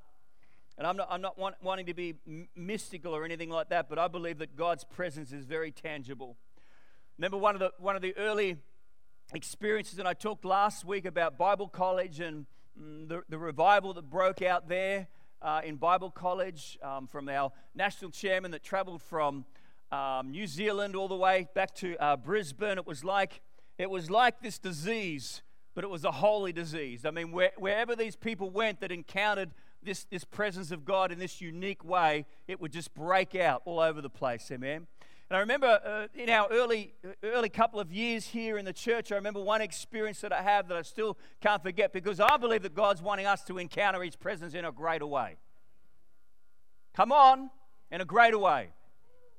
and 0.76 0.86
I'm 0.86 0.96
not, 0.96 1.06
I'm 1.08 1.20
not 1.20 1.38
want, 1.38 1.54
wanting 1.62 1.86
to 1.86 1.94
be 1.94 2.14
mystical 2.56 3.14
or 3.14 3.24
anything 3.24 3.50
like 3.50 3.68
that, 3.68 3.88
but 3.88 3.98
I 3.98 4.08
believe 4.08 4.38
that 4.38 4.56
God's 4.56 4.82
presence 4.82 5.30
is 5.30 5.44
very 5.44 5.70
tangible. 5.70 6.36
Remember 7.16 7.36
one 7.36 7.54
of 7.54 7.60
the, 7.60 7.70
one 7.78 7.94
of 7.94 8.02
the 8.02 8.16
early 8.16 8.56
experiences, 9.32 10.00
and 10.00 10.08
I 10.08 10.14
talked 10.14 10.44
last 10.44 10.84
week 10.84 11.04
about 11.04 11.38
Bible 11.38 11.68
college 11.68 12.18
and 12.18 12.46
mm, 12.80 13.08
the, 13.08 13.22
the 13.28 13.38
revival 13.38 13.94
that 13.94 14.10
broke 14.10 14.42
out 14.42 14.68
there 14.68 15.06
uh, 15.42 15.60
in 15.64 15.76
Bible 15.76 16.10
college 16.10 16.78
um, 16.82 17.06
from 17.06 17.28
our 17.28 17.52
national 17.74 18.10
chairman 18.10 18.50
that 18.50 18.62
traveled 18.62 19.02
from 19.02 19.44
um, 19.90 20.30
New 20.30 20.46
Zealand 20.46 20.94
all 20.94 21.08
the 21.08 21.16
way 21.16 21.48
back 21.54 21.74
to 21.76 21.96
uh, 21.96 22.16
Brisbane. 22.16 22.78
It 22.78 22.86
was 22.86 23.04
like 23.04 23.40
it 23.78 23.88
was 23.88 24.10
like 24.10 24.42
this 24.42 24.58
disease, 24.58 25.42
but 25.74 25.84
it 25.84 25.90
was 25.90 26.04
a 26.04 26.12
holy 26.12 26.52
disease. 26.52 27.06
I 27.06 27.10
mean, 27.10 27.32
where, 27.32 27.52
wherever 27.56 27.96
these 27.96 28.14
people 28.14 28.50
went 28.50 28.80
that 28.80 28.92
encountered 28.92 29.52
this, 29.82 30.04
this 30.04 30.22
presence 30.22 30.70
of 30.70 30.84
God 30.84 31.10
in 31.10 31.18
this 31.18 31.40
unique 31.40 31.82
way, 31.82 32.26
it 32.46 32.60
would 32.60 32.72
just 32.72 32.92
break 32.92 33.34
out 33.34 33.62
all 33.64 33.80
over 33.80 34.02
the 34.02 34.10
place. 34.10 34.50
Amen. 34.52 34.86
And 35.30 35.36
I 35.36 35.40
remember 35.40 35.80
uh, 35.84 36.20
in 36.20 36.28
our 36.28 36.48
early, 36.50 36.92
early 37.22 37.48
couple 37.48 37.78
of 37.78 37.92
years 37.92 38.26
here 38.26 38.58
in 38.58 38.64
the 38.64 38.72
church, 38.72 39.12
I 39.12 39.14
remember 39.14 39.40
one 39.40 39.60
experience 39.60 40.20
that 40.22 40.32
I 40.32 40.42
have 40.42 40.66
that 40.66 40.76
I 40.76 40.82
still 40.82 41.16
can't 41.40 41.62
forget 41.62 41.92
because 41.92 42.18
I 42.18 42.36
believe 42.36 42.62
that 42.62 42.74
God's 42.74 43.00
wanting 43.00 43.26
us 43.26 43.44
to 43.44 43.58
encounter 43.58 44.02
His 44.02 44.16
presence 44.16 44.54
in 44.54 44.64
a 44.64 44.72
greater 44.72 45.06
way. 45.06 45.36
Come 46.94 47.12
on, 47.12 47.50
in 47.92 48.00
a 48.00 48.04
greater 48.04 48.38
way. 48.38 48.70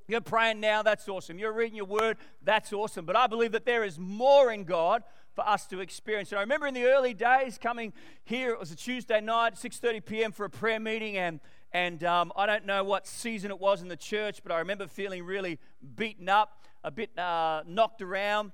You're 0.07 0.21
praying 0.21 0.61
now, 0.61 0.81
that's 0.81 1.09
awesome. 1.09 1.37
You're 1.37 1.51
reading 1.51 1.75
your 1.75 1.85
word, 1.85 2.15
that's 2.41 2.71
awesome. 2.71 3.05
But 3.05 3.17
I 3.17 3.27
believe 3.27 3.51
that 3.51 3.65
there 3.65 3.83
is 3.83 3.99
more 3.99 4.49
in 4.49 4.63
God 4.63 5.03
for 5.33 5.45
us 5.45 5.67
to 5.67 5.81
experience. 5.81 6.31
And 6.31 6.39
I 6.39 6.41
remember 6.41 6.67
in 6.67 6.73
the 6.73 6.85
early 6.85 7.13
days 7.13 7.57
coming 7.57 7.91
here, 8.23 8.51
it 8.51 8.59
was 8.59 8.71
a 8.71 8.77
Tuesday 8.77 9.19
night, 9.19 9.55
6:30 9.55 10.05
p.m. 10.05 10.31
for 10.31 10.45
a 10.45 10.49
prayer 10.49 10.79
meeting, 10.79 11.17
and 11.17 11.41
and 11.73 12.03
um, 12.03 12.33
I 12.35 12.45
don't 12.45 12.65
know 12.65 12.83
what 12.83 13.07
season 13.07 13.49
it 13.49 13.59
was 13.59 13.81
in 13.81 13.87
the 13.87 13.95
church, 13.95 14.43
but 14.43 14.51
I 14.51 14.59
remember 14.59 14.87
feeling 14.87 15.23
really 15.23 15.57
beaten 15.95 16.27
up, 16.27 16.65
a 16.83 16.91
bit 16.91 17.17
uh, 17.17 17.63
knocked 17.65 18.01
around. 18.01 18.51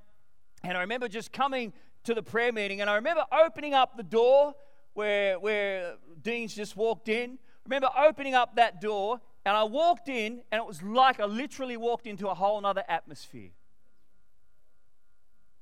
And 0.64 0.78
I 0.78 0.82
remember 0.82 1.08
just 1.08 1.32
coming 1.32 1.74
to 2.04 2.14
the 2.14 2.22
prayer 2.22 2.54
meeting, 2.54 2.82
and 2.82 2.90
I 2.90 2.96
remember 2.96 3.24
opening 3.32 3.74
up 3.74 3.98
the 3.98 4.04
door 4.04 4.54
where, 4.94 5.40
where 5.40 5.96
Dean's 6.22 6.56
just 6.56 6.76
walked 6.76 7.10
in. 7.10 7.32
I 7.32 7.64
remember 7.66 7.90
opening 7.98 8.36
up 8.36 8.56
that 8.56 8.82
door, 8.82 9.20
and 9.46 9.58
I 9.58 9.64
walked 9.64 10.10
in, 10.10 10.42
and 10.52 10.62
it 10.62 10.68
was 10.68 10.84
like 10.84 11.20
I 11.20 11.26
literally 11.26 11.78
walked 11.78 12.06
into 12.06 12.28
a 12.28 12.36
whole 12.36 12.64
other 12.66 12.84
atmosphere. 12.88 13.50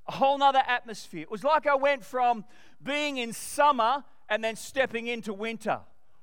A 0.08 0.12
whole 0.12 0.42
other 0.44 0.62
atmosphere. 0.68 1.22
It 1.22 1.32
was 1.32 1.44
like 1.44 1.66
I 1.66 1.76
went 1.76 2.04
from 2.04 2.46
being 2.84 3.18
in 3.18 3.32
summer 3.34 4.04
and 4.30 4.44
then 4.44 4.56
stepping 4.56 5.08
into 5.08 5.34
winter 5.34 5.80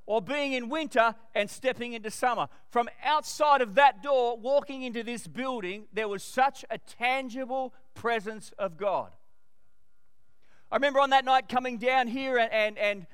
or 0.06 0.20
being 0.20 0.52
in 0.52 0.68
winter 0.68 1.14
and 1.34 1.48
stepping 1.48 1.92
into 1.92 2.10
summer. 2.10 2.48
From 2.70 2.88
outside 3.04 3.60
of 3.60 3.74
that 3.76 4.02
door, 4.02 4.36
walking 4.36 4.82
into 4.82 5.02
this 5.02 5.26
building, 5.26 5.84
there 5.92 6.08
was 6.08 6.22
such 6.22 6.64
a 6.70 6.78
tangible 6.78 7.72
presence 7.94 8.52
of 8.58 8.76
God. 8.76 9.10
I 10.70 10.76
remember 10.76 11.00
on 11.00 11.10
that 11.10 11.24
night 11.24 11.48
coming 11.48 11.78
down 11.78 12.08
here 12.08 12.38
and, 12.38 12.52
and, 12.52 12.78
and 12.78 13.06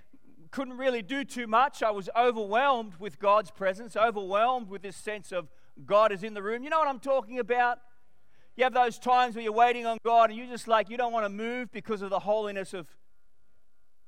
couldn't 0.50 0.78
really 0.78 1.02
do 1.02 1.24
too 1.24 1.46
much. 1.46 1.82
I 1.82 1.90
was 1.90 2.08
overwhelmed 2.16 2.94
with 2.98 3.18
God's 3.18 3.50
presence, 3.50 3.96
overwhelmed 3.96 4.68
with 4.68 4.82
this 4.82 4.96
sense 4.96 5.32
of 5.32 5.48
God 5.84 6.12
is 6.12 6.22
in 6.22 6.34
the 6.34 6.42
room. 6.42 6.62
You 6.62 6.70
know 6.70 6.78
what 6.78 6.88
I'm 6.88 7.00
talking 7.00 7.38
about? 7.38 7.78
You 8.56 8.64
have 8.64 8.74
those 8.74 8.98
times 8.98 9.34
where 9.34 9.44
you're 9.44 9.52
waiting 9.52 9.86
on 9.86 9.98
God 10.04 10.30
and 10.30 10.38
you're 10.38 10.48
just 10.48 10.66
like, 10.66 10.90
you 10.90 10.96
don't 10.96 11.12
want 11.12 11.24
to 11.24 11.30
move 11.30 11.70
because 11.70 12.02
of 12.02 12.10
the 12.10 12.18
holiness 12.18 12.74
of 12.74 12.88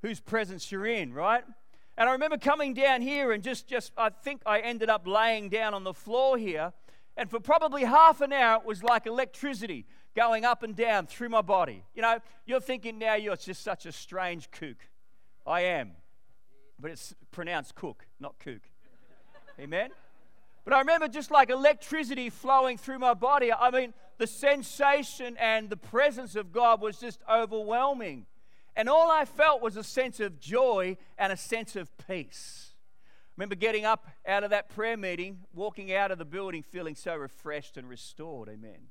whose 0.03 0.19
presence 0.19 0.73
you're 0.73 0.87
in, 0.87 1.13
right? 1.13 1.45
And 2.01 2.09
I 2.09 2.13
remember 2.13 2.39
coming 2.39 2.73
down 2.73 3.03
here 3.03 3.31
and 3.31 3.43
just, 3.43 3.69
just 3.69 3.93
I 3.95 4.09
think 4.09 4.41
I 4.47 4.61
ended 4.61 4.89
up 4.89 5.07
laying 5.07 5.51
down 5.51 5.75
on 5.75 5.85
the 5.85 5.93
floor 5.93 6.39
here. 6.39 6.73
And 7.15 7.29
for 7.29 7.41
probably 7.41 7.85
half 7.85 8.23
an 8.23 8.33
hour, 8.33 8.59
it 8.59 8.67
was 8.67 8.83
like 8.83 9.05
electricity 9.05 9.85
going 10.17 10.47
up 10.47 10.63
and 10.63 10.75
down 10.75 11.07
through 11.07 11.29
my 11.29 11.43
body. 11.43 11.85
You 11.95 12.01
know, 12.01 12.21
you're 12.47 12.63
thinking 12.63 12.99
now 12.99 13.17
you're 13.17 13.37
just 13.37 13.63
such 13.63 13.85
a 13.85 13.93
strange 13.93 14.51
kook. 14.51 14.79
I 15.47 15.61
am. 15.61 15.91
But 16.81 16.93
it's 16.93 17.15
pronounced 17.33 17.75
cook, 17.75 18.07
not 18.19 18.35
kook. 18.39 18.63
Amen? 19.61 19.91
But 20.65 20.73
I 20.73 20.79
remember 20.79 21.07
just 21.07 21.31
like 21.31 21.51
electricity 21.51 22.31
flowing 22.31 22.79
through 22.79 22.99
my 22.99 23.13
body. 23.13 23.53
I 23.53 23.71
mean, 23.71 23.93
the 24.17 24.27
sensation 24.27 25.37
and 25.39 25.69
the 25.69 25.77
presence 25.77 26.35
of 26.35 26.51
God 26.51 26.81
was 26.81 26.99
just 26.99 27.21
overwhelming. 27.31 28.25
And 28.81 28.89
all 28.89 29.11
I 29.11 29.27
felt 29.27 29.61
was 29.61 29.77
a 29.77 29.85
sense 29.85 30.21
of 30.21 30.41
joy 30.41 30.97
and 31.19 31.35
a 31.35 31.37
sense 31.37 31.77
of 31.77 31.91
peace. 32.09 32.73
I 33.05 33.09
remember 33.37 33.55
getting 33.55 33.85
up 33.85 34.09
out 34.27 34.43
of 34.43 34.49
that 34.49 34.71
prayer 34.71 34.97
meeting, 34.97 35.41
walking 35.53 35.93
out 35.93 36.11
of 36.11 36.17
the 36.17 36.25
building 36.25 36.63
feeling 36.63 36.95
so 36.95 37.15
refreshed 37.15 37.77
and 37.77 37.87
restored. 37.91 38.49
Amen. 38.49 38.89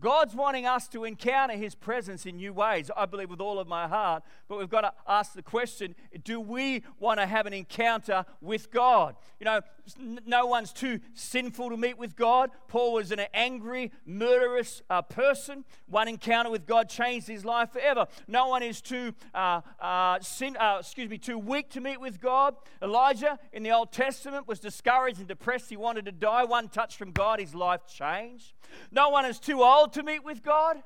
God's 0.00 0.32
wanting 0.32 0.64
us 0.64 0.86
to 0.90 1.02
encounter 1.02 1.54
His 1.54 1.74
presence 1.74 2.24
in 2.24 2.36
new 2.36 2.52
ways, 2.52 2.88
I 2.96 3.06
believe 3.06 3.30
with 3.30 3.40
all 3.40 3.58
of 3.58 3.66
my 3.66 3.88
heart. 3.88 4.22
But 4.46 4.58
we've 4.58 4.70
got 4.70 4.82
to 4.82 4.92
ask 5.08 5.32
the 5.32 5.42
question 5.42 5.96
do 6.22 6.40
we 6.40 6.84
want 7.00 7.18
to 7.18 7.26
have 7.26 7.46
an 7.46 7.52
encounter 7.52 8.24
with 8.40 8.70
God? 8.70 9.16
You 9.40 9.46
know, 9.46 9.60
no 9.98 10.46
one's 10.46 10.72
too 10.72 11.00
sinful 11.14 11.70
to 11.70 11.76
meet 11.76 11.98
with 11.98 12.16
God. 12.16 12.50
Paul 12.68 12.94
was 12.94 13.12
an 13.12 13.20
angry, 13.34 13.92
murderous 14.04 14.82
uh, 14.90 15.02
person. 15.02 15.64
One 15.86 16.08
encounter 16.08 16.50
with 16.50 16.66
God 16.66 16.88
changed 16.88 17.28
his 17.28 17.44
life 17.44 17.72
forever. 17.72 18.06
No 18.26 18.48
one 18.48 18.62
is 18.62 18.80
too 18.80 19.14
uh, 19.34 19.60
uh, 19.80 20.20
sin, 20.20 20.56
uh, 20.58 20.78
excuse 20.80 21.08
me, 21.08 21.18
too 21.18 21.38
weak 21.38 21.70
to 21.70 21.80
meet 21.80 22.00
with 22.00 22.20
God. 22.20 22.54
Elijah 22.82 23.38
in 23.52 23.62
the 23.62 23.70
Old 23.70 23.92
Testament 23.92 24.46
was 24.48 24.60
discouraged 24.60 25.18
and 25.18 25.28
depressed. 25.28 25.70
He 25.70 25.76
wanted 25.76 26.04
to 26.06 26.12
die. 26.12 26.44
One 26.44 26.68
touch 26.68 26.96
from 26.96 27.12
God, 27.12 27.40
his 27.40 27.54
life 27.54 27.86
changed. 27.86 28.52
No 28.90 29.08
one 29.08 29.24
is 29.24 29.38
too 29.38 29.62
old 29.62 29.92
to 29.94 30.02
meet 30.02 30.24
with 30.24 30.42
God. 30.42 30.82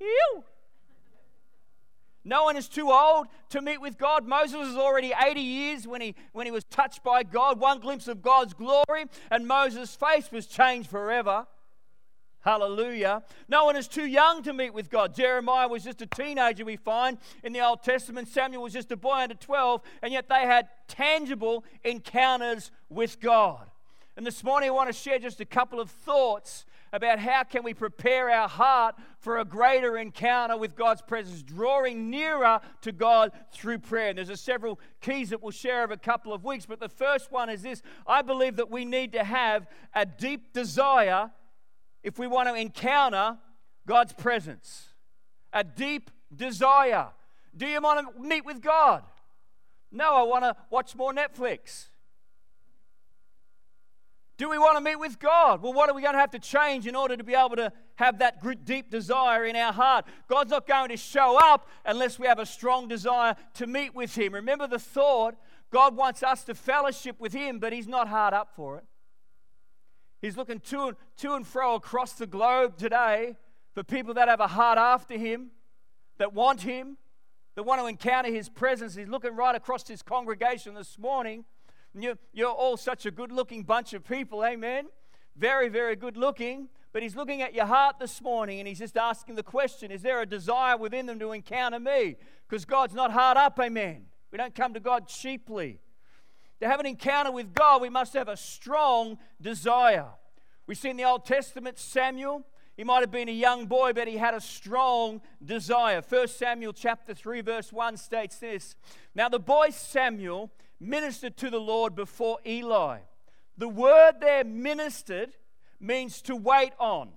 Ew. 0.00 0.44
No 2.28 2.44
one 2.44 2.58
is 2.58 2.68
too 2.68 2.92
old 2.92 3.26
to 3.48 3.62
meet 3.62 3.80
with 3.80 3.96
God. 3.96 4.26
Moses 4.26 4.56
was 4.56 4.76
already 4.76 5.14
80 5.18 5.40
years 5.40 5.86
when 5.86 6.02
he, 6.02 6.14
when 6.32 6.44
he 6.44 6.52
was 6.52 6.62
touched 6.64 7.02
by 7.02 7.22
God, 7.22 7.58
one 7.58 7.80
glimpse 7.80 8.06
of 8.06 8.20
God's 8.20 8.52
glory, 8.52 9.06
and 9.30 9.48
Moses' 9.48 9.96
face 9.96 10.30
was 10.30 10.46
changed 10.46 10.90
forever. 10.90 11.46
Hallelujah. 12.40 13.22
No 13.48 13.64
one 13.64 13.76
is 13.76 13.88
too 13.88 14.04
young 14.04 14.42
to 14.42 14.52
meet 14.52 14.74
with 14.74 14.90
God. 14.90 15.14
Jeremiah 15.14 15.68
was 15.68 15.84
just 15.84 16.02
a 16.02 16.06
teenager, 16.06 16.66
we 16.66 16.76
find 16.76 17.16
in 17.42 17.54
the 17.54 17.60
Old 17.60 17.82
Testament. 17.82 18.28
Samuel 18.28 18.62
was 18.62 18.74
just 18.74 18.92
a 18.92 18.96
boy 18.96 19.20
under 19.22 19.34
12, 19.34 19.80
and 20.02 20.12
yet 20.12 20.28
they 20.28 20.42
had 20.42 20.68
tangible 20.86 21.64
encounters 21.82 22.70
with 22.90 23.20
God. 23.20 23.70
And 24.18 24.26
this 24.26 24.44
morning 24.44 24.68
I 24.68 24.72
want 24.72 24.90
to 24.90 24.92
share 24.92 25.18
just 25.18 25.40
a 25.40 25.46
couple 25.46 25.80
of 25.80 25.90
thoughts 25.90 26.66
about 26.92 27.18
how 27.18 27.44
can 27.44 27.62
we 27.62 27.74
prepare 27.74 28.30
our 28.30 28.48
heart 28.48 28.94
for 29.20 29.38
a 29.38 29.44
greater 29.44 29.96
encounter 29.98 30.56
with 30.56 30.74
God's 30.76 31.02
presence, 31.02 31.42
drawing 31.42 32.10
nearer 32.10 32.60
to 32.82 32.92
God 32.92 33.32
through 33.52 33.78
prayer. 33.78 34.10
And 34.10 34.18
there's 34.18 34.40
several 34.40 34.80
keys 35.00 35.30
that 35.30 35.42
we'll 35.42 35.52
share 35.52 35.82
over 35.82 35.92
a 35.92 35.98
couple 35.98 36.32
of 36.32 36.44
weeks, 36.44 36.66
but 36.66 36.80
the 36.80 36.88
first 36.88 37.32
one 37.32 37.50
is 37.50 37.62
this: 37.62 37.82
I 38.06 38.22
believe 38.22 38.56
that 38.56 38.70
we 38.70 38.84
need 38.84 39.12
to 39.12 39.24
have 39.24 39.66
a 39.94 40.06
deep 40.06 40.52
desire 40.52 41.30
if 42.02 42.18
we 42.18 42.26
want 42.26 42.48
to 42.48 42.54
encounter 42.54 43.38
God's 43.86 44.12
presence. 44.12 44.88
A 45.52 45.64
deep 45.64 46.10
desire. 46.34 47.08
Do 47.56 47.66
you 47.66 47.80
want 47.80 48.14
to 48.14 48.22
meet 48.22 48.44
with 48.44 48.60
God? 48.60 49.02
No, 49.90 50.14
I 50.14 50.22
want 50.22 50.44
to 50.44 50.54
watch 50.70 50.94
more 50.94 51.12
Netflix. 51.12 51.87
Do 54.38 54.48
we 54.48 54.56
want 54.56 54.78
to 54.78 54.80
meet 54.80 55.00
with 55.00 55.18
God? 55.18 55.62
Well, 55.62 55.72
what 55.72 55.90
are 55.90 55.94
we 55.94 56.00
going 56.00 56.14
to 56.14 56.20
have 56.20 56.30
to 56.30 56.38
change 56.38 56.86
in 56.86 56.94
order 56.94 57.16
to 57.16 57.24
be 57.24 57.34
able 57.34 57.56
to 57.56 57.72
have 57.96 58.20
that 58.20 58.40
deep 58.64 58.88
desire 58.88 59.44
in 59.44 59.56
our 59.56 59.72
heart? 59.72 60.04
God's 60.28 60.52
not 60.52 60.64
going 60.64 60.90
to 60.90 60.96
show 60.96 61.36
up 61.36 61.68
unless 61.84 62.20
we 62.20 62.28
have 62.28 62.38
a 62.38 62.46
strong 62.46 62.86
desire 62.86 63.34
to 63.54 63.66
meet 63.66 63.96
with 63.96 64.14
Him. 64.14 64.32
Remember 64.32 64.68
the 64.68 64.78
thought 64.78 65.34
God 65.72 65.96
wants 65.96 66.22
us 66.22 66.44
to 66.44 66.54
fellowship 66.54 67.16
with 67.18 67.32
Him, 67.32 67.58
but 67.58 67.72
He's 67.72 67.88
not 67.88 68.06
hard 68.06 68.32
up 68.32 68.50
for 68.54 68.78
it. 68.78 68.84
He's 70.22 70.36
looking 70.36 70.60
to 70.60 70.86
and, 70.86 70.96
to 71.16 71.34
and 71.34 71.44
fro 71.44 71.74
across 71.74 72.12
the 72.12 72.26
globe 72.26 72.76
today 72.76 73.34
for 73.74 73.82
people 73.82 74.14
that 74.14 74.28
have 74.28 74.40
a 74.40 74.46
heart 74.46 74.78
after 74.78 75.18
Him, 75.18 75.50
that 76.18 76.32
want 76.32 76.62
Him, 76.62 76.96
that 77.56 77.64
want 77.64 77.80
to 77.80 77.88
encounter 77.88 78.30
His 78.30 78.48
presence. 78.48 78.94
He's 78.94 79.08
looking 79.08 79.34
right 79.34 79.56
across 79.56 79.88
His 79.88 80.00
congregation 80.00 80.74
this 80.74 80.96
morning 80.96 81.44
you're, 81.94 82.18
you're 82.32 82.50
all 82.50 82.76
such 82.76 83.06
a 83.06 83.10
good 83.10 83.32
looking 83.32 83.62
bunch 83.62 83.94
of 83.94 84.04
people, 84.04 84.44
amen? 84.44 84.86
Very, 85.36 85.68
very 85.68 85.96
good 85.96 86.16
looking. 86.16 86.68
But 86.92 87.02
he's 87.02 87.14
looking 87.14 87.42
at 87.42 87.54
your 87.54 87.66
heart 87.66 87.98
this 87.98 88.22
morning 88.22 88.58
and 88.58 88.66
he's 88.66 88.78
just 88.78 88.96
asking 88.96 89.34
the 89.34 89.42
question 89.42 89.90
Is 89.90 90.02
there 90.02 90.20
a 90.20 90.26
desire 90.26 90.76
within 90.76 91.06
them 91.06 91.18
to 91.18 91.32
encounter 91.32 91.78
me? 91.78 92.16
Because 92.48 92.64
God's 92.64 92.94
not 92.94 93.12
hard 93.12 93.36
up, 93.36 93.58
amen. 93.60 94.06
We 94.30 94.38
don't 94.38 94.54
come 94.54 94.74
to 94.74 94.80
God 94.80 95.06
cheaply. 95.06 95.80
To 96.60 96.66
have 96.66 96.80
an 96.80 96.86
encounter 96.86 97.30
with 97.30 97.54
God, 97.54 97.82
we 97.82 97.88
must 97.88 98.14
have 98.14 98.28
a 98.28 98.36
strong 98.36 99.18
desire. 99.40 100.08
We 100.66 100.74
see 100.74 100.90
in 100.90 100.96
the 100.96 101.04
Old 101.04 101.24
Testament 101.24 101.78
Samuel, 101.78 102.44
he 102.76 102.84
might 102.84 103.00
have 103.00 103.10
been 103.10 103.28
a 103.28 103.32
young 103.32 103.66
boy, 103.66 103.92
but 103.92 104.08
he 104.08 104.16
had 104.16 104.34
a 104.34 104.40
strong 104.40 105.20
desire. 105.44 106.02
1 106.06 106.28
Samuel 106.28 106.72
chapter 106.72 107.14
3, 107.14 107.40
verse 107.42 107.72
1 107.72 107.96
states 107.96 108.38
this 108.38 108.76
Now 109.14 109.28
the 109.28 109.38
boy 109.38 109.70
Samuel 109.70 110.50
ministered 110.80 111.36
to 111.38 111.50
the 111.50 111.60
Lord 111.60 111.94
before 111.94 112.38
Eli. 112.46 112.98
The 113.56 113.68
word 113.68 114.16
there, 114.20 114.44
ministered, 114.44 115.30
means 115.80 116.22
to 116.22 116.36
wait 116.36 116.72
on. 116.78 117.10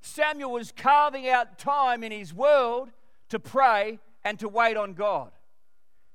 Samuel 0.00 0.52
was 0.52 0.72
carving 0.72 1.28
out 1.28 1.58
time 1.58 2.02
in 2.02 2.10
his 2.10 2.34
world 2.34 2.90
to 3.28 3.38
pray 3.38 4.00
and 4.24 4.38
to 4.40 4.48
wait 4.48 4.76
on 4.76 4.94
God. 4.94 5.30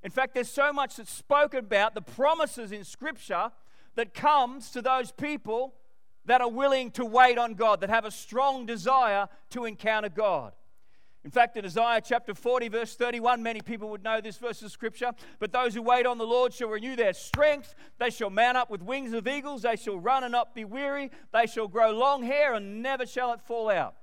In 0.03 0.11
fact, 0.11 0.33
there's 0.33 0.49
so 0.49 0.71
much 0.71 0.97
that's 0.97 1.11
spoken 1.11 1.59
about 1.59 1.95
the 1.95 2.01
promises 2.01 2.71
in 2.71 2.83
Scripture 2.83 3.51
that 3.95 4.13
comes 4.13 4.69
to 4.71 4.81
those 4.81 5.11
people 5.11 5.73
that 6.25 6.41
are 6.41 6.49
willing 6.49 6.91
to 6.91 7.05
wait 7.05 7.37
on 7.37 7.55
God, 7.55 7.81
that 7.81 7.89
have 7.89 8.05
a 8.05 8.11
strong 8.11 8.65
desire 8.65 9.27
to 9.49 9.65
encounter 9.65 10.09
God. 10.09 10.51
In 11.23 11.31
fact, 11.31 11.57
in 11.57 11.65
Isaiah 11.65 12.01
chapter 12.03 12.33
40, 12.33 12.69
verse 12.69 12.95
31, 12.95 13.43
many 13.43 13.59
people 13.59 13.89
would 13.89 14.03
know 14.03 14.21
this 14.21 14.37
verse 14.37 14.61
of 14.61 14.71
scripture. 14.71 15.11
But 15.39 15.51
those 15.51 15.73
who 15.73 15.81
wait 15.81 16.05
on 16.05 16.17
the 16.17 16.25
Lord 16.25 16.53
shall 16.53 16.69
renew 16.69 16.95
their 16.95 17.13
strength. 17.13 17.75
They 17.97 18.09
shall 18.09 18.29
mount 18.29 18.57
up 18.57 18.69
with 18.69 18.81
wings 18.81 19.13
of 19.13 19.27
eagles. 19.27 19.63
They 19.63 19.75
shall 19.75 19.99
run 19.99 20.23
and 20.23 20.31
not 20.31 20.55
be 20.55 20.63
weary. 20.63 21.11
They 21.33 21.47
shall 21.47 21.67
grow 21.67 21.91
long 21.91 22.23
hair 22.23 22.53
and 22.53 22.81
never 22.81 23.05
shall 23.05 23.33
it 23.33 23.41
fall 23.41 23.69
out. 23.69 23.95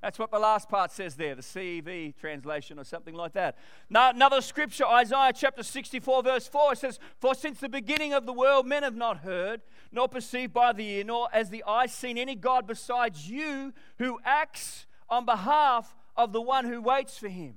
That's 0.00 0.18
what 0.18 0.30
the 0.30 0.38
last 0.38 0.70
part 0.70 0.90
says 0.90 1.14
there, 1.16 1.34
the 1.34 1.42
CEV 1.42 2.16
translation 2.16 2.78
or 2.78 2.84
something 2.84 3.14
like 3.14 3.34
that. 3.34 3.58
Now, 3.90 4.08
another 4.08 4.40
scripture, 4.40 4.86
Isaiah 4.86 5.32
chapter 5.34 5.62
64, 5.62 6.22
verse 6.22 6.48
4, 6.48 6.74
says, 6.74 6.98
For 7.18 7.34
since 7.34 7.60
the 7.60 7.68
beginning 7.68 8.14
of 8.14 8.24
the 8.24 8.32
world, 8.32 8.66
men 8.66 8.82
have 8.82 8.96
not 8.96 9.18
heard, 9.18 9.60
nor 9.92 10.08
perceived 10.08 10.54
by 10.54 10.72
the 10.72 10.88
ear, 10.88 11.04
nor 11.04 11.28
as 11.34 11.50
the 11.50 11.62
eye 11.66 11.84
seen 11.84 12.16
any 12.16 12.34
God 12.34 12.66
besides 12.66 13.28
you 13.28 13.74
who 13.98 14.18
acts 14.24 14.86
on 15.10 15.24
behalf 15.24 15.94
of 16.16 16.32
the 16.32 16.40
one 16.40 16.64
who 16.64 16.80
waits 16.80 17.18
for 17.18 17.28
him. 17.28 17.56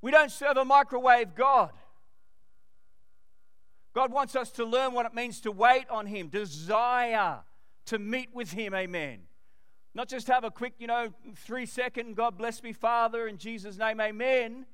We 0.00 0.10
don't 0.10 0.30
serve 0.30 0.56
a 0.56 0.64
microwave 0.64 1.34
God. 1.34 1.70
God 3.94 4.12
wants 4.12 4.36
us 4.36 4.50
to 4.52 4.64
learn 4.64 4.92
what 4.92 5.06
it 5.06 5.14
means 5.14 5.40
to 5.40 5.50
wait 5.50 5.88
on 5.90 6.06
Him, 6.06 6.28
desire 6.28 7.40
to 7.86 7.98
meet 7.98 8.28
with 8.32 8.52
Him. 8.52 8.74
Amen. 8.74 9.22
Not 9.94 10.08
just 10.08 10.28
have 10.28 10.44
a 10.44 10.50
quick, 10.50 10.74
you 10.78 10.86
know, 10.86 11.12
three 11.34 11.66
second, 11.66 12.14
God 12.14 12.38
bless 12.38 12.62
me, 12.62 12.72
Father, 12.72 13.26
in 13.26 13.38
Jesus' 13.38 13.76
name, 13.76 14.00
amen. 14.00 14.66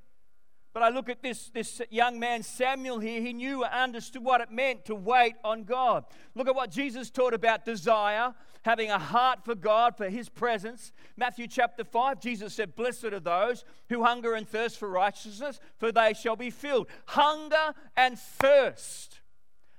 But 0.74 0.82
I 0.82 0.88
look 0.88 1.08
at 1.08 1.22
this, 1.22 1.50
this 1.50 1.80
young 1.88 2.18
man, 2.18 2.42
Samuel, 2.42 2.98
here. 2.98 3.20
He 3.20 3.32
knew 3.32 3.62
and 3.62 3.72
understood 3.72 4.24
what 4.24 4.40
it 4.40 4.50
meant 4.50 4.84
to 4.86 4.96
wait 4.96 5.36
on 5.44 5.62
God. 5.62 6.04
Look 6.34 6.48
at 6.48 6.56
what 6.56 6.72
Jesus 6.72 7.10
taught 7.10 7.32
about 7.32 7.64
desire, 7.64 8.34
having 8.62 8.90
a 8.90 8.98
heart 8.98 9.44
for 9.44 9.54
God, 9.54 9.96
for 9.96 10.08
his 10.08 10.28
presence. 10.28 10.90
Matthew 11.16 11.46
chapter 11.46 11.84
5, 11.84 12.20
Jesus 12.20 12.54
said, 12.54 12.74
Blessed 12.74 13.04
are 13.04 13.20
those 13.20 13.64
who 13.88 14.02
hunger 14.02 14.34
and 14.34 14.48
thirst 14.48 14.78
for 14.78 14.88
righteousness, 14.88 15.60
for 15.78 15.92
they 15.92 16.12
shall 16.12 16.34
be 16.34 16.50
filled. 16.50 16.88
Hunger 17.06 17.72
and 17.96 18.18
thirst 18.18 19.20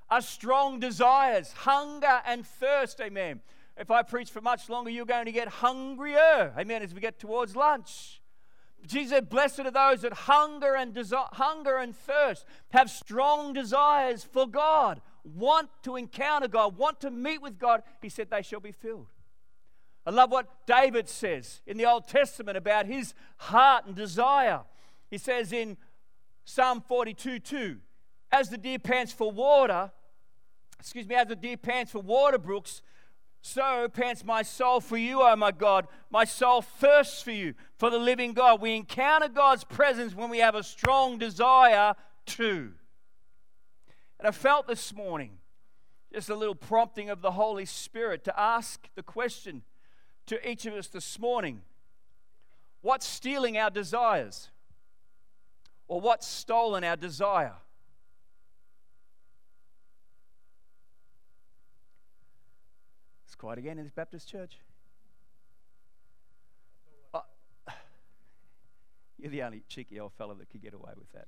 are 0.10 0.22
strong 0.22 0.80
desires. 0.80 1.52
Hunger 1.52 2.22
and 2.26 2.48
thirst, 2.48 3.02
amen. 3.02 3.42
If 3.76 3.92
I 3.92 4.02
preach 4.02 4.32
for 4.32 4.40
much 4.40 4.70
longer, 4.70 4.90
you're 4.90 5.06
going 5.06 5.26
to 5.26 5.34
get 5.34 5.50
hungrier, 5.50 6.54
amen, 6.58 6.84
as 6.84 6.94
we 6.94 7.02
get 7.02 7.20
towards 7.20 7.54
lunch. 7.54 8.22
Jesus 8.88 9.12
said, 9.12 9.30
Blessed 9.30 9.62
are 9.62 9.72
those 9.72 10.02
that 10.02 10.14
hunger 10.14 10.76
and 10.76 10.94
desire, 10.94 11.26
hunger 11.34 11.78
and 11.78 11.96
thirst, 11.96 12.46
have 12.72 12.90
strong 12.90 13.54
desires 13.54 14.24
for 14.24 14.48
God, 14.48 15.02
want 15.24 15.70
to 15.84 15.96
encounter 15.96 16.48
God, 16.48 16.78
want 16.78 17.02
to 17.02 17.12
meet 17.12 17.42
with 17.42 17.58
God. 17.58 17.84
He 18.02 18.10
said, 18.10 18.30
They 18.30 18.42
shall 18.42 18.60
be 18.60 18.72
filled. 18.72 19.08
I 20.06 20.12
love 20.12 20.32
what 20.32 20.68
David 20.68 21.10
says 21.10 21.62
in 21.66 21.78
the 21.78 21.86
Old 21.86 22.08
Testament 22.08 22.58
about 22.58 22.86
his 22.86 23.14
heart 23.38 23.88
and 23.88 23.96
desire. 23.96 24.62
He 25.10 25.18
says 25.18 25.52
in 25.52 25.78
Psalm 26.44 26.82
42 26.88 27.40
2, 27.40 27.78
As 28.32 28.50
the 28.50 28.58
deer 28.58 28.78
pants 28.78 29.12
for 29.12 29.32
water, 29.32 29.92
excuse 30.80 31.08
me, 31.08 31.16
as 31.16 31.28
the 31.28 31.36
deer 31.36 31.58
pants 31.58 31.92
for 31.92 32.00
water 32.00 32.38
brooks, 32.38 32.84
so 33.46 33.88
pants 33.88 34.26
my 34.26 34.42
soul 34.42 34.82
for 34.82 34.98
you, 34.98 35.22
O 35.22 35.32
oh 35.32 35.36
my 35.36 35.52
God. 35.52 35.88
My 36.10 36.26
soul 36.26 36.64
thirsts 36.64 37.22
for 37.22 37.30
you, 37.30 37.54
for 37.78 37.92
the 37.92 38.00
living 38.00 38.34
God. 38.34 38.60
We 38.60 38.76
encounter 38.76 39.28
God's 39.28 39.64
presence 39.64 40.16
when 40.16 40.32
we 40.32 40.40
have 40.40 40.56
a 40.56 40.64
strong 40.64 41.20
desire 41.20 41.94
to. 42.26 42.72
And 44.18 44.28
I 44.28 44.32
felt 44.32 44.68
this 44.68 44.96
morning 44.96 45.38
just 46.12 46.30
a 46.30 46.36
little 46.36 46.56
prompting 46.56 47.12
of 47.12 47.22
the 47.22 47.32
Holy 47.32 47.66
Spirit 47.66 48.24
to 48.24 48.40
ask 48.40 48.90
the 48.96 49.04
question 49.04 49.62
to 50.26 50.50
each 50.50 50.66
of 50.66 50.74
us 50.74 50.88
this 50.88 51.20
morning 51.20 51.62
what's 52.82 53.06
stealing 53.06 53.60
our 53.60 53.70
desires? 53.70 54.50
Or 55.88 56.02
what's 56.02 56.26
stolen 56.26 56.84
our 56.84 56.96
desire? 56.96 57.54
It's 63.35 63.35
quiet 63.46 63.60
again 63.60 63.78
in 63.78 63.84
this 63.84 63.94
Baptist 63.94 64.28
church. 64.28 64.58
Oh, 67.14 67.22
you're 69.20 69.30
the 69.30 69.44
only 69.44 69.62
cheeky 69.70 70.00
old 70.00 70.14
fellow 70.14 70.34
that 70.34 70.50
could 70.50 70.64
get 70.64 70.74
away 70.74 70.94
with 70.98 71.12
that. 71.12 71.28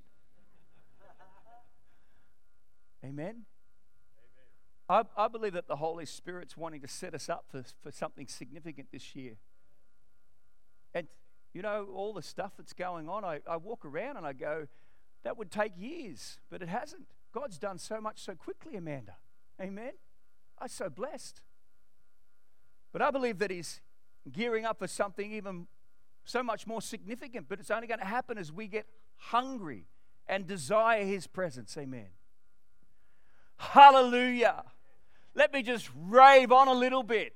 Amen? 3.04 3.42
I, 4.88 5.04
I 5.16 5.28
believe 5.28 5.52
that 5.52 5.68
the 5.68 5.76
Holy 5.76 6.06
Spirit's 6.06 6.56
wanting 6.56 6.80
to 6.80 6.88
set 6.88 7.14
us 7.14 7.28
up 7.28 7.44
for, 7.52 7.62
for 7.84 7.92
something 7.92 8.26
significant 8.26 8.88
this 8.90 9.14
year. 9.14 9.34
And, 10.92 11.06
you 11.54 11.62
know, 11.62 11.86
all 11.94 12.12
the 12.12 12.22
stuff 12.22 12.54
that's 12.58 12.72
going 12.72 13.08
on, 13.08 13.24
I, 13.24 13.42
I 13.48 13.58
walk 13.58 13.84
around 13.84 14.16
and 14.16 14.26
I 14.26 14.32
go, 14.32 14.66
that 15.22 15.38
would 15.38 15.52
take 15.52 15.74
years, 15.78 16.40
but 16.50 16.62
it 16.62 16.68
hasn't. 16.68 17.06
God's 17.32 17.58
done 17.58 17.78
so 17.78 18.00
much 18.00 18.18
so 18.18 18.34
quickly, 18.34 18.74
Amanda. 18.74 19.14
Amen? 19.60 19.92
I'm 20.60 20.66
so 20.66 20.90
blessed. 20.90 21.42
But 22.92 23.02
I 23.02 23.10
believe 23.10 23.38
that 23.38 23.50
He's 23.50 23.80
gearing 24.30 24.64
up 24.64 24.78
for 24.78 24.86
something 24.86 25.32
even 25.32 25.66
so 26.24 26.42
much 26.42 26.66
more 26.66 26.82
significant. 26.82 27.48
But 27.48 27.60
it's 27.60 27.70
only 27.70 27.86
going 27.86 28.00
to 28.00 28.06
happen 28.06 28.38
as 28.38 28.52
we 28.52 28.66
get 28.66 28.86
hungry 29.16 29.86
and 30.26 30.46
desire 30.46 31.04
His 31.04 31.26
presence. 31.26 31.76
Amen. 31.76 32.08
Hallelujah. 33.56 34.64
Let 35.34 35.52
me 35.52 35.62
just 35.62 35.90
rave 36.08 36.52
on 36.52 36.68
a 36.68 36.72
little 36.72 37.02
bit. 37.02 37.34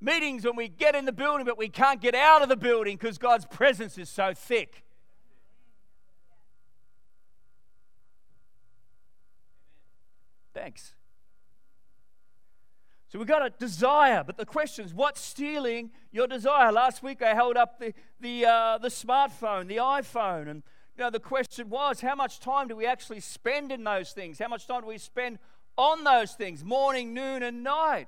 Meetings 0.00 0.44
when 0.44 0.56
we 0.56 0.68
get 0.68 0.94
in 0.94 1.04
the 1.04 1.12
building, 1.12 1.44
but 1.44 1.58
we 1.58 1.68
can't 1.68 2.00
get 2.00 2.14
out 2.14 2.42
of 2.42 2.48
the 2.48 2.56
building 2.56 2.96
because 2.96 3.18
God's 3.18 3.44
presence 3.44 3.98
is 3.98 4.08
so 4.08 4.32
thick. 4.34 4.84
Thanks. 10.54 10.94
So 13.10 13.18
we've 13.18 13.26
got 13.26 13.44
a 13.44 13.50
desire, 13.50 14.22
but 14.24 14.36
the 14.36 14.46
question 14.46 14.84
is, 14.84 14.94
what's 14.94 15.20
stealing 15.20 15.90
your 16.12 16.28
desire? 16.28 16.70
Last 16.70 17.02
week 17.02 17.22
I 17.22 17.34
held 17.34 17.56
up 17.56 17.80
the, 17.80 17.92
the, 18.20 18.46
uh, 18.46 18.78
the 18.78 18.88
smartphone, 18.88 19.66
the 19.66 19.78
iPhone, 19.78 20.48
and 20.48 20.62
you 20.96 21.02
know, 21.02 21.10
the 21.10 21.18
question 21.18 21.70
was, 21.70 22.00
how 22.00 22.14
much 22.14 22.38
time 22.38 22.68
do 22.68 22.76
we 22.76 22.86
actually 22.86 23.18
spend 23.18 23.72
in 23.72 23.82
those 23.82 24.12
things? 24.12 24.38
How 24.38 24.46
much 24.46 24.68
time 24.68 24.82
do 24.82 24.86
we 24.86 24.96
spend 24.96 25.40
on 25.76 26.04
those 26.04 26.34
things, 26.34 26.62
morning, 26.62 27.12
noon, 27.12 27.42
and 27.42 27.64
night? 27.64 28.06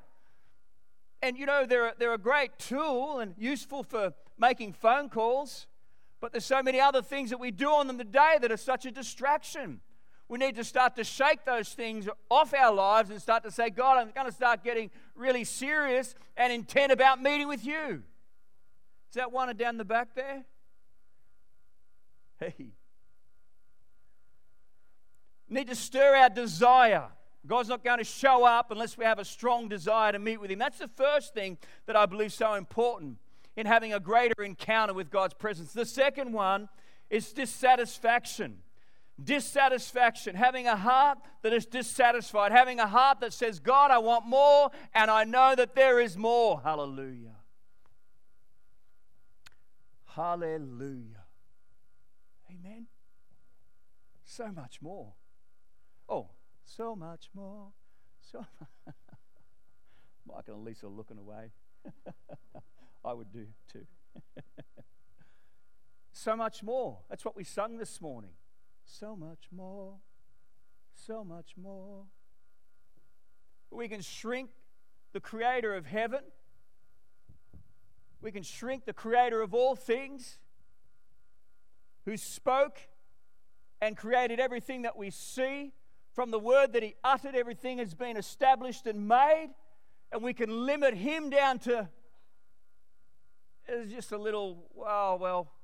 And 1.20 1.36
you 1.36 1.46
know, 1.46 1.66
they're, 1.66 1.94
they're 1.98 2.14
a 2.14 2.18
great 2.18 2.56
tool 2.60 3.18
and 3.18 3.34
useful 3.36 3.82
for 3.82 4.12
making 4.38 4.74
phone 4.74 5.08
calls, 5.08 5.66
but 6.20 6.30
there's 6.30 6.44
so 6.44 6.62
many 6.62 6.80
other 6.80 7.02
things 7.02 7.30
that 7.30 7.40
we 7.40 7.50
do 7.50 7.70
on 7.70 7.88
them 7.88 7.98
today 7.98 8.36
that 8.40 8.52
are 8.52 8.56
such 8.56 8.86
a 8.86 8.92
distraction. 8.92 9.80
We 10.32 10.38
need 10.38 10.56
to 10.56 10.64
start 10.64 10.96
to 10.96 11.04
shake 11.04 11.44
those 11.44 11.74
things 11.74 12.08
off 12.30 12.54
our 12.54 12.72
lives 12.72 13.10
and 13.10 13.20
start 13.20 13.42
to 13.42 13.50
say, 13.50 13.68
God, 13.68 13.98
I'm 13.98 14.12
going 14.12 14.26
to 14.26 14.32
start 14.32 14.64
getting 14.64 14.90
really 15.14 15.44
serious 15.44 16.14
and 16.38 16.50
intent 16.50 16.90
about 16.90 17.20
meeting 17.20 17.48
with 17.48 17.66
you. 17.66 18.02
Is 19.10 19.16
that 19.16 19.30
one 19.30 19.54
down 19.58 19.76
the 19.76 19.84
back 19.84 20.14
there? 20.14 20.44
Hey. 22.40 22.68
Need 25.50 25.68
to 25.68 25.74
stir 25.74 26.16
our 26.16 26.30
desire. 26.30 27.08
God's 27.46 27.68
not 27.68 27.84
going 27.84 27.98
to 27.98 28.04
show 28.04 28.46
up 28.46 28.70
unless 28.70 28.96
we 28.96 29.04
have 29.04 29.18
a 29.18 29.26
strong 29.26 29.68
desire 29.68 30.12
to 30.12 30.18
meet 30.18 30.40
with 30.40 30.50
Him. 30.50 30.58
That's 30.58 30.78
the 30.78 30.88
first 30.88 31.34
thing 31.34 31.58
that 31.84 31.94
I 31.94 32.06
believe 32.06 32.32
so 32.32 32.54
important 32.54 33.18
in 33.54 33.66
having 33.66 33.92
a 33.92 34.00
greater 34.00 34.42
encounter 34.42 34.94
with 34.94 35.10
God's 35.10 35.34
presence. 35.34 35.74
The 35.74 35.84
second 35.84 36.32
one 36.32 36.70
is 37.10 37.34
dissatisfaction 37.34 38.62
dissatisfaction, 39.24 40.34
having 40.34 40.66
a 40.66 40.76
heart 40.76 41.18
that 41.42 41.52
is 41.52 41.66
dissatisfied, 41.66 42.52
having 42.52 42.80
a 42.80 42.86
heart 42.86 43.20
that 43.20 43.32
says, 43.32 43.58
God, 43.58 43.90
I 43.90 43.98
want 43.98 44.26
more, 44.26 44.70
and 44.94 45.10
I 45.10 45.24
know 45.24 45.54
that 45.54 45.74
there 45.74 46.00
is 46.00 46.16
more. 46.16 46.60
Hallelujah. 46.62 47.36
Hallelujah. 50.06 51.24
Amen. 52.50 52.86
So 54.24 54.48
much 54.48 54.80
more. 54.82 55.14
Oh, 56.08 56.28
so 56.64 56.94
much 56.94 57.30
more. 57.34 57.68
So 58.20 58.38
much. 58.38 58.94
Mike 60.26 60.48
and 60.48 60.64
Lisa 60.64 60.88
looking 60.88 61.18
away. 61.18 61.50
I 63.04 63.12
would 63.12 63.32
do 63.32 63.46
too. 63.72 63.86
so 66.12 66.36
much 66.36 66.62
more. 66.62 66.98
That's 67.08 67.24
what 67.24 67.34
we 67.34 67.44
sung 67.44 67.78
this 67.78 68.00
morning 68.00 68.30
so 68.98 69.16
much 69.16 69.48
more, 69.50 69.94
so 70.94 71.24
much 71.24 71.54
more. 71.56 72.04
We 73.70 73.88
can 73.88 74.02
shrink 74.02 74.50
the 75.12 75.20
creator 75.20 75.74
of 75.74 75.86
heaven. 75.86 76.20
We 78.20 78.30
can 78.32 78.42
shrink 78.42 78.84
the 78.84 78.92
creator 78.92 79.40
of 79.40 79.54
all 79.54 79.74
things 79.74 80.38
who 82.04 82.16
spoke 82.16 82.78
and 83.80 83.96
created 83.96 84.38
everything 84.38 84.82
that 84.82 84.96
we 84.96 85.10
see. 85.10 85.72
From 86.12 86.30
the 86.30 86.38
word 86.38 86.74
that 86.74 86.82
he 86.82 86.94
uttered, 87.02 87.34
everything 87.34 87.78
has 87.78 87.94
been 87.94 88.18
established 88.18 88.86
and 88.86 89.08
made. 89.08 89.50
And 90.12 90.22
we 90.22 90.34
can 90.34 90.66
limit 90.66 90.94
him 90.94 91.30
down 91.30 91.58
to 91.60 91.88
it's 93.66 93.92
just 93.92 94.12
a 94.12 94.18
little, 94.18 94.64
oh, 94.76 95.16
well, 95.16 95.18
well, 95.18 95.48
I 95.48 95.61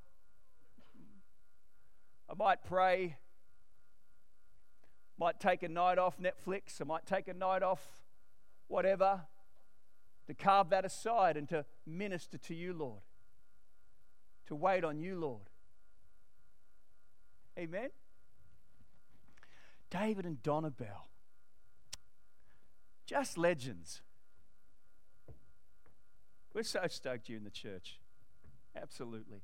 might 2.39 2.63
pray, 2.63 3.17
might 5.19 5.41
take 5.41 5.63
a 5.65 5.69
night 5.69 5.99
off 5.99 6.19
Netflix, 6.19 6.81
I 6.81 6.85
might 6.85 7.05
take 7.05 7.27
a 7.27 7.35
night 7.35 7.63
off 7.63 7.81
whatever, 8.69 9.23
to 10.29 10.35
carve 10.35 10.71
that 10.71 10.85
aside 10.85 11.37
and 11.37 11.49
to 11.49 11.65
minister 11.87 12.39
to 12.39 12.55
you, 12.55 12.73
Lord, 12.73 13.01
to 14.47 14.55
wait 14.55 14.85
on 14.85 15.01
you, 15.01 15.19
Lord. 15.19 15.51
Amen. 17.59 17.89
David 19.91 20.25
and 20.25 20.41
Donna 20.43 20.71
Bell, 20.71 21.09
just 23.05 23.37
legends. 23.37 24.03
We're 26.55 26.63
so 26.63 26.87
stoked 26.89 27.29
you're 27.29 27.39
in 27.39 27.45
the 27.45 27.51
church. 27.51 27.99
Absolutely. 28.77 29.41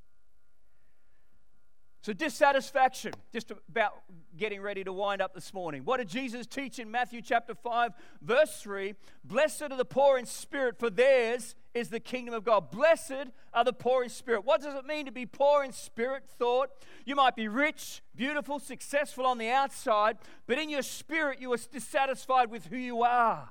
So, 2.04 2.12
dissatisfaction, 2.12 3.14
just 3.32 3.50
about 3.50 3.94
getting 4.36 4.60
ready 4.60 4.84
to 4.84 4.92
wind 4.92 5.22
up 5.22 5.32
this 5.32 5.54
morning. 5.54 5.86
What 5.86 5.96
did 5.96 6.08
Jesus 6.08 6.46
teach 6.46 6.78
in 6.78 6.90
Matthew 6.90 7.22
chapter 7.22 7.54
5, 7.54 7.92
verse 8.20 8.60
3? 8.60 8.94
Blessed 9.24 9.62
are 9.62 9.68
the 9.78 9.86
poor 9.86 10.18
in 10.18 10.26
spirit, 10.26 10.78
for 10.78 10.90
theirs 10.90 11.54
is 11.72 11.88
the 11.88 12.00
kingdom 12.00 12.34
of 12.34 12.44
God. 12.44 12.70
Blessed 12.70 13.30
are 13.54 13.64
the 13.64 13.72
poor 13.72 14.02
in 14.02 14.10
spirit. 14.10 14.44
What 14.44 14.60
does 14.60 14.74
it 14.74 14.84
mean 14.84 15.06
to 15.06 15.12
be 15.12 15.24
poor 15.24 15.64
in 15.64 15.72
spirit? 15.72 16.24
Thought. 16.28 16.68
You 17.06 17.16
might 17.16 17.36
be 17.36 17.48
rich, 17.48 18.02
beautiful, 18.14 18.58
successful 18.58 19.24
on 19.24 19.38
the 19.38 19.48
outside, 19.48 20.18
but 20.46 20.58
in 20.58 20.68
your 20.68 20.82
spirit, 20.82 21.40
you 21.40 21.50
are 21.54 21.58
dissatisfied 21.72 22.50
with 22.50 22.66
who 22.66 22.76
you 22.76 23.02
are. 23.02 23.48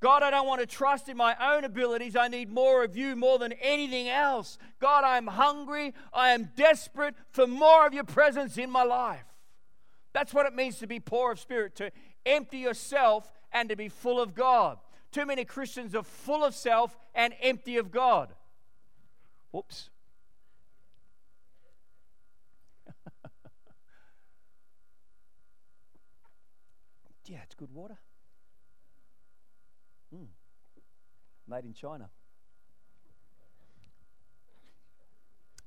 God, 0.00 0.22
I 0.22 0.30
don't 0.30 0.46
want 0.46 0.60
to 0.60 0.66
trust 0.66 1.08
in 1.08 1.16
my 1.16 1.34
own 1.40 1.64
abilities. 1.64 2.16
I 2.16 2.28
need 2.28 2.50
more 2.50 2.84
of 2.84 2.96
you 2.96 3.16
more 3.16 3.38
than 3.38 3.52
anything 3.52 4.08
else. 4.08 4.58
God, 4.78 5.04
I'm 5.04 5.26
hungry. 5.26 5.94
I 6.12 6.30
am 6.30 6.50
desperate 6.54 7.14
for 7.30 7.46
more 7.46 7.86
of 7.86 7.94
your 7.94 8.04
presence 8.04 8.58
in 8.58 8.70
my 8.70 8.82
life. 8.82 9.24
That's 10.12 10.34
what 10.34 10.46
it 10.46 10.54
means 10.54 10.78
to 10.78 10.86
be 10.86 11.00
poor 11.00 11.32
of 11.32 11.40
spirit, 11.40 11.76
to 11.76 11.90
empty 12.26 12.58
yourself 12.58 13.32
and 13.52 13.68
to 13.70 13.76
be 13.76 13.88
full 13.88 14.20
of 14.20 14.34
God. 14.34 14.78
Too 15.12 15.24
many 15.24 15.44
Christians 15.46 15.94
are 15.94 16.02
full 16.02 16.44
of 16.44 16.54
self 16.54 16.94
and 17.14 17.32
empty 17.40 17.78
of 17.78 17.90
God. 17.90 18.34
Whoops. 19.50 19.88
yeah, 27.26 27.38
it's 27.44 27.54
good 27.54 27.72
water. 27.72 27.98
Made 31.48 31.64
in 31.64 31.74
China. 31.74 32.10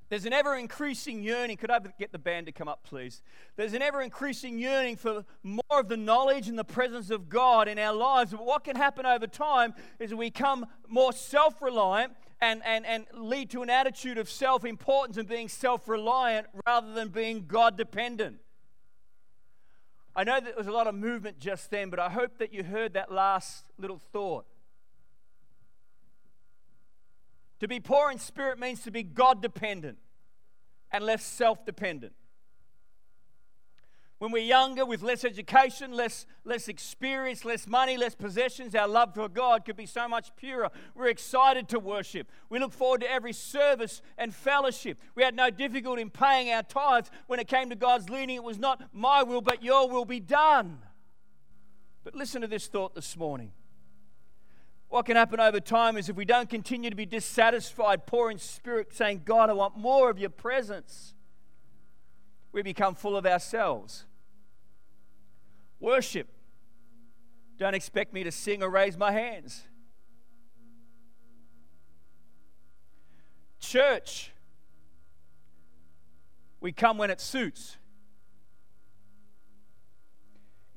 There's 0.09 0.25
an 0.25 0.33
ever 0.33 0.55
increasing 0.55 1.21
yearning. 1.21 1.57
Could 1.57 1.69
I 1.69 1.79
get 1.99 2.11
the 2.11 2.17
band 2.17 2.47
to 2.47 2.51
come 2.51 2.67
up, 2.67 2.83
please? 2.83 3.21
There's 3.55 3.73
an 3.73 3.83
ever 3.83 4.01
increasing 4.01 4.57
yearning 4.57 4.95
for 4.95 5.23
more 5.43 5.61
of 5.69 5.87
the 5.87 5.97
knowledge 5.97 6.47
and 6.47 6.57
the 6.57 6.63
presence 6.63 7.11
of 7.11 7.29
God 7.29 7.67
in 7.67 7.77
our 7.77 7.93
lives. 7.93 8.31
But 8.31 8.43
what 8.43 8.63
can 8.63 8.75
happen 8.75 9.05
over 9.05 9.27
time 9.27 9.75
is 9.99 10.13
we 10.13 10.27
become 10.27 10.65
more 10.87 11.13
self 11.13 11.61
reliant 11.61 12.13
and, 12.41 12.63
and, 12.65 12.87
and 12.87 13.05
lead 13.13 13.51
to 13.51 13.61
an 13.61 13.69
attitude 13.69 14.17
of 14.17 14.29
self 14.29 14.65
importance 14.65 15.17
and 15.17 15.29
being 15.29 15.47
self 15.47 15.87
reliant 15.87 16.47
rather 16.65 16.91
than 16.93 17.09
being 17.09 17.45
God 17.47 17.77
dependent. 17.77 18.37
I 20.15 20.23
know 20.23 20.35
that 20.35 20.43
there 20.43 20.55
was 20.57 20.67
a 20.67 20.71
lot 20.71 20.87
of 20.87 20.95
movement 20.95 21.39
just 21.39 21.69
then, 21.69 21.91
but 21.91 21.99
I 21.99 22.09
hope 22.09 22.39
that 22.39 22.51
you 22.51 22.63
heard 22.63 22.93
that 22.93 23.11
last 23.11 23.65
little 23.77 23.99
thought. 24.11 24.45
To 27.59 27.67
be 27.67 27.79
poor 27.79 28.11
in 28.11 28.17
spirit 28.17 28.59
means 28.59 28.81
to 28.83 28.91
be 28.91 29.03
God 29.03 29.41
dependent 29.41 29.97
and 30.91 31.03
less 31.03 31.23
self 31.23 31.65
dependent. 31.65 32.13
When 34.19 34.33
we're 34.33 34.43
younger, 34.43 34.85
with 34.85 35.01
less 35.01 35.23
education, 35.23 35.93
less, 35.93 36.25
less 36.43 36.67
experience, 36.67 37.45
less 37.45 37.65
money, 37.65 37.95
less 37.95 38.15
possessions, 38.15 38.75
our 38.75 38.87
love 38.87 39.15
for 39.15 39.29
God 39.29 39.63
could 39.63 39.77
be 39.77 39.85
so 39.85 40.09
much 40.09 40.35
purer. 40.35 40.69
We're 40.93 41.07
excited 41.07 41.69
to 41.69 41.79
worship. 41.79 42.29
We 42.49 42.59
look 42.59 42.73
forward 42.73 42.99
to 42.99 43.09
every 43.09 43.31
service 43.31 44.01
and 44.17 44.35
fellowship. 44.35 44.99
We 45.15 45.23
had 45.23 45.35
no 45.35 45.49
difficulty 45.49 46.01
in 46.01 46.09
paying 46.09 46.51
our 46.51 46.63
tithes. 46.63 47.09
When 47.27 47.39
it 47.39 47.47
came 47.47 47.69
to 47.69 47.77
God's 47.77 48.09
leading, 48.09 48.35
it 48.35 48.43
was 48.43 48.59
not 48.59 48.83
my 48.91 49.23
will, 49.23 49.39
but 49.39 49.63
your 49.63 49.87
will 49.87 50.03
be 50.05 50.19
done. 50.19 50.79
But 52.03 52.13
listen 52.13 52.41
to 52.41 52.47
this 52.47 52.67
thought 52.67 52.95
this 52.95 53.15
morning. 53.15 53.53
What 54.89 55.05
can 55.05 55.15
happen 55.15 55.39
over 55.39 55.59
time 55.59 55.97
is 55.97 56.09
if 56.09 56.15
we 56.15 56.25
don't 56.25 56.49
continue 56.49 56.89
to 56.89 56.95
be 56.95 57.05
dissatisfied, 57.05 58.07
poor 58.07 58.31
in 58.31 58.39
spirit, 58.39 58.91
saying, 58.91 59.21
God, 59.23 59.51
I 59.51 59.53
want 59.53 59.77
more 59.77 60.09
of 60.09 60.17
your 60.17 60.31
presence, 60.31 61.13
we 62.51 62.63
become 62.63 62.95
full 62.95 63.15
of 63.15 63.25
ourselves. 63.27 64.05
Worship. 65.79 66.27
Don't 67.59 67.75
expect 67.75 68.13
me 68.13 68.23
to 68.23 68.31
sing 68.31 68.63
or 68.63 68.69
raise 68.69 68.97
my 68.97 69.11
hands. 69.11 69.63
Church. 73.59 74.31
We 76.61 76.71
come 76.71 76.97
when 76.97 77.11
it 77.11 77.21
suits. 77.21 77.77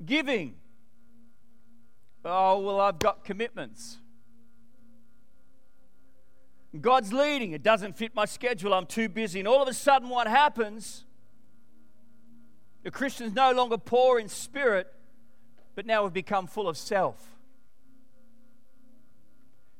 Giving. 0.05 0.55
Oh, 2.23 2.59
well, 2.59 2.79
I've 2.79 2.99
got 2.99 3.25
commitments. 3.25 3.97
God's 6.81 7.13
leading. 7.13 7.51
It 7.51 7.61
doesn't 7.61 7.97
fit 7.97 8.15
my 8.15 8.25
schedule. 8.25 8.73
I'm 8.73 8.85
too 8.85 9.07
busy. 9.07 9.39
And 9.39 9.47
all 9.47 9.61
of 9.61 9.67
a 9.67 9.73
sudden, 9.73 10.09
what 10.09 10.27
happens? 10.27 11.05
The 12.83 12.91
Christian's 12.91 13.33
no 13.33 13.51
longer 13.51 13.77
poor 13.77 14.19
in 14.19 14.27
spirit, 14.27 14.87
but 15.75 15.85
now 15.85 16.03
we've 16.03 16.13
become 16.13 16.47
full 16.47 16.67
of 16.67 16.77
self. 16.77 17.15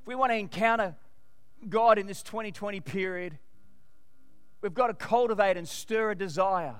If 0.01 0.07
we 0.07 0.15
want 0.15 0.31
to 0.31 0.37
encounter 0.37 0.95
God 1.67 1.97
in 1.97 2.07
this 2.07 2.21
2020 2.21 2.79
period, 2.81 3.39
we've 4.61 4.73
got 4.73 4.87
to 4.87 4.93
cultivate 4.93 5.57
and 5.57 5.67
stir 5.67 6.11
a 6.11 6.15
desire 6.15 6.75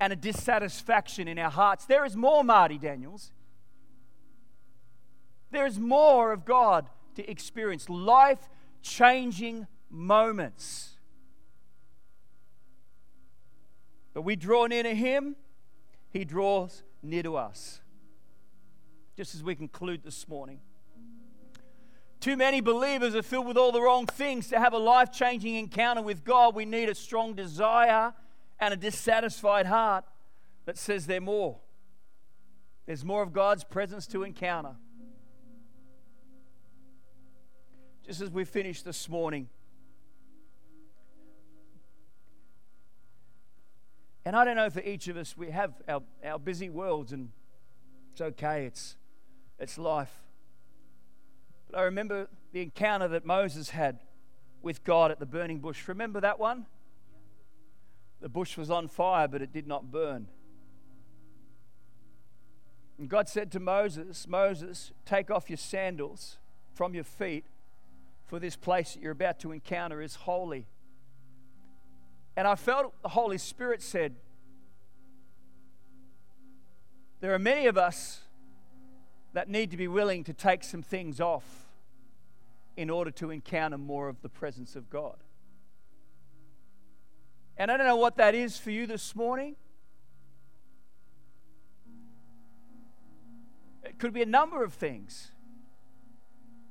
and 0.00 0.12
a 0.12 0.16
dissatisfaction 0.16 1.28
in 1.28 1.38
our 1.38 1.50
hearts. 1.50 1.86
There 1.86 2.04
is 2.04 2.16
more, 2.16 2.44
Marty 2.44 2.78
Daniels. 2.78 3.32
There 5.50 5.66
is 5.66 5.78
more 5.78 6.32
of 6.32 6.44
God 6.44 6.86
to 7.14 7.28
experience. 7.30 7.88
Life 7.88 8.48
changing 8.84 9.66
moments. 9.90 10.90
But 14.12 14.22
we 14.22 14.36
draw 14.36 14.66
near 14.66 14.84
to 14.84 14.94
Him, 14.94 15.34
He 16.10 16.24
draws 16.24 16.84
near 17.02 17.24
to 17.24 17.36
us. 17.36 17.80
Just 19.16 19.34
as 19.34 19.42
we 19.42 19.54
conclude 19.54 20.04
this 20.04 20.28
morning. 20.28 20.60
Too 22.20 22.36
many 22.36 22.60
believers 22.60 23.14
are 23.14 23.22
filled 23.22 23.46
with 23.46 23.56
all 23.56 23.72
the 23.72 23.82
wrong 23.82 24.06
things. 24.06 24.48
To 24.48 24.58
have 24.58 24.72
a 24.72 24.78
life 24.78 25.12
changing 25.12 25.56
encounter 25.56 26.02
with 26.02 26.24
God, 26.24 26.54
we 26.54 26.64
need 26.64 26.88
a 26.88 26.94
strong 26.94 27.34
desire 27.34 28.14
and 28.58 28.72
a 28.72 28.76
dissatisfied 28.76 29.66
heart 29.66 30.04
that 30.64 30.78
says 30.78 31.06
there's 31.06 31.22
more. 31.22 31.58
There's 32.86 33.04
more 33.04 33.22
of 33.22 33.32
God's 33.32 33.64
presence 33.64 34.06
to 34.08 34.22
encounter. 34.22 34.76
Just 38.06 38.20
as 38.20 38.30
we 38.30 38.44
finished 38.44 38.84
this 38.84 39.08
morning. 39.08 39.48
And 44.26 44.36
I 44.36 44.44
don't 44.44 44.56
know 44.56 44.70
for 44.70 44.80
each 44.80 45.08
of 45.08 45.16
us, 45.16 45.36
we 45.36 45.50
have 45.50 45.72
our, 45.88 46.02
our 46.24 46.38
busy 46.38 46.70
worlds, 46.70 47.12
and 47.12 47.30
it's 48.12 48.20
okay, 48.20 48.66
it's, 48.66 48.96
it's 49.58 49.78
life. 49.78 50.22
But 51.70 51.78
I 51.78 51.82
remember 51.82 52.28
the 52.52 52.62
encounter 52.62 53.08
that 53.08 53.24
Moses 53.24 53.70
had 53.70 54.00
with 54.62 54.84
God 54.84 55.10
at 55.10 55.18
the 55.18 55.26
burning 55.26 55.58
bush. 55.58 55.88
Remember 55.88 56.20
that 56.20 56.38
one? 56.38 56.66
The 58.20 58.28
bush 58.28 58.56
was 58.56 58.70
on 58.70 58.88
fire, 58.88 59.28
but 59.28 59.42
it 59.42 59.52
did 59.52 59.66
not 59.66 59.90
burn. 59.90 60.28
And 62.98 63.08
God 63.08 63.28
said 63.28 63.50
to 63.52 63.60
Moses, 63.60 64.26
Moses, 64.28 64.92
take 65.04 65.30
off 65.30 65.50
your 65.50 65.56
sandals 65.56 66.38
from 66.72 66.94
your 66.94 67.04
feet, 67.04 67.44
for 68.26 68.38
this 68.38 68.56
place 68.56 68.94
that 68.94 69.02
you're 69.02 69.12
about 69.12 69.38
to 69.40 69.52
encounter 69.52 70.00
is 70.00 70.16
holy. 70.16 70.66
And 72.36 72.48
I 72.48 72.54
felt 72.54 72.94
the 73.02 73.10
Holy 73.10 73.38
Spirit 73.38 73.82
said, 73.82 74.16
There 77.20 77.32
are 77.32 77.38
many 77.38 77.66
of 77.66 77.78
us 77.78 78.20
that 79.32 79.48
need 79.48 79.70
to 79.70 79.76
be 79.76 79.88
willing 79.88 80.24
to 80.24 80.32
take 80.32 80.62
some 80.62 80.82
things 80.82 81.20
off 81.20 81.44
in 82.76 82.90
order 82.90 83.10
to 83.12 83.30
encounter 83.30 83.78
more 83.78 84.08
of 84.08 84.20
the 84.22 84.28
presence 84.28 84.76
of 84.76 84.90
God. 84.90 85.16
And 87.56 87.70
I 87.70 87.76
don't 87.76 87.86
know 87.86 87.96
what 87.96 88.16
that 88.16 88.34
is 88.34 88.58
for 88.58 88.70
you 88.70 88.86
this 88.86 89.14
morning. 89.14 89.56
It 93.84 93.98
could 93.98 94.12
be 94.12 94.22
a 94.22 94.26
number 94.26 94.64
of 94.64 94.74
things. 94.74 95.30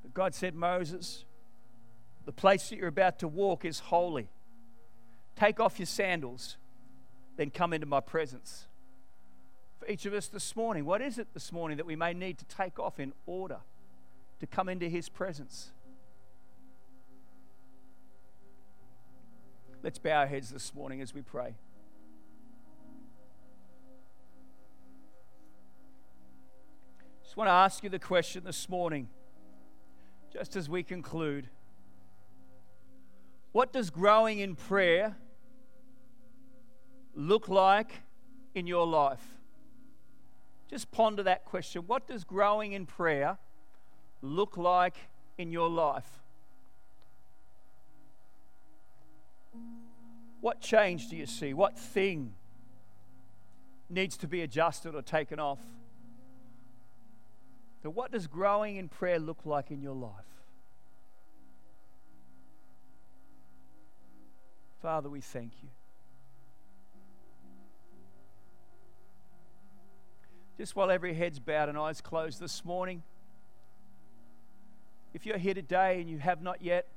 But 0.02 0.14
God 0.14 0.36
said, 0.36 0.56
Moses, 0.56 1.24
the 2.26 2.32
place 2.32 2.70
that 2.70 2.78
you're 2.78 2.88
about 2.88 3.20
to 3.20 3.28
walk 3.28 3.66
is 3.66 3.80
holy. 3.80 4.30
Take 5.36 5.60
off 5.60 5.80
your 5.80 5.86
sandals, 5.86 6.58
then 7.38 7.50
come 7.50 7.74
into 7.74 7.86
my 7.88 8.00
presence. 8.00 8.68
For 9.80 9.88
each 9.88 10.06
of 10.06 10.14
us 10.14 10.28
this 10.28 10.56
morning, 10.56 10.86
what 10.86 11.02
is 11.02 11.18
it 11.18 11.28
this 11.34 11.52
morning 11.52 11.78
that 11.78 11.86
we 11.86 11.96
may 11.96 12.14
need 12.14 12.38
to 12.38 12.46
take 12.46 12.80
off 12.80 13.00
in 13.00 13.14
order 13.26 13.58
to 14.40 14.48
come 14.48 14.70
into 14.70 14.88
his 14.88 15.10
presence? 15.10 15.72
Let's 19.82 20.00
bow 20.00 20.20
our 20.20 20.28
heads 20.28 20.50
this 20.50 20.74
morning 20.74 21.02
as 21.02 21.14
we 21.14 21.22
pray. 21.22 21.56
Just 27.24 27.36
want 27.36 27.50
to 27.50 27.52
ask 27.52 27.84
you 27.84 27.90
the 27.90 28.00
question 28.00 28.44
this 28.46 28.70
morning, 28.70 29.10
just 30.32 30.56
as 30.56 30.70
we 30.70 30.84
conclude. 30.84 31.50
What 33.54 33.72
does 33.72 33.92
growing 33.92 34.40
in 34.40 34.56
prayer 34.56 35.16
look 37.16 37.48
like 37.48 37.92
in 38.56 38.68
your 38.68 38.86
life? 38.86 39.24
Just 40.70 40.92
ponder 40.92 41.22
that 41.24 41.46
question. 41.46 41.84
What 41.86 42.08
does 42.08 42.24
growing 42.24 42.74
in 42.74 42.88
prayer 42.88 43.38
look 44.24 44.58
like 44.58 44.96
in 45.38 45.52
your 45.52 45.70
life? 45.70 46.20
What 50.42 50.60
change 50.60 51.10
do 51.10 51.16
you 51.16 51.28
see? 51.28 51.54
What 51.54 51.78
thing 51.78 52.34
needs 53.88 54.18
to 54.18 54.28
be 54.28 54.42
adjusted 54.42 54.96
or 54.96 55.04
taken 55.04 55.40
off? 55.40 55.62
So, 57.84 57.92
what 57.92 58.12
does 58.12 58.26
growing 58.26 58.78
in 58.78 58.90
prayer 58.90 59.20
look 59.20 59.46
like 59.46 59.70
in 59.70 59.80
your 59.80 59.96
life? 59.96 60.43
Father, 64.84 65.08
we 65.08 65.22
thank 65.22 65.54
you. 65.64 65.70
Just 70.58 70.76
while 70.76 70.92
every 70.92 71.14
head's 71.14 71.40
bowed 71.40 71.70
and 71.70 71.78
eyes 71.78 72.02
closed 72.02 72.38
this 72.42 72.66
morning, 72.66 73.02
if 75.14 75.26
you're 75.26 75.38
here 75.38 75.54
today 75.54 76.02
and 76.02 76.10
you 76.10 76.18
have 76.18 76.42
not 76.42 76.62
yet 76.62 76.90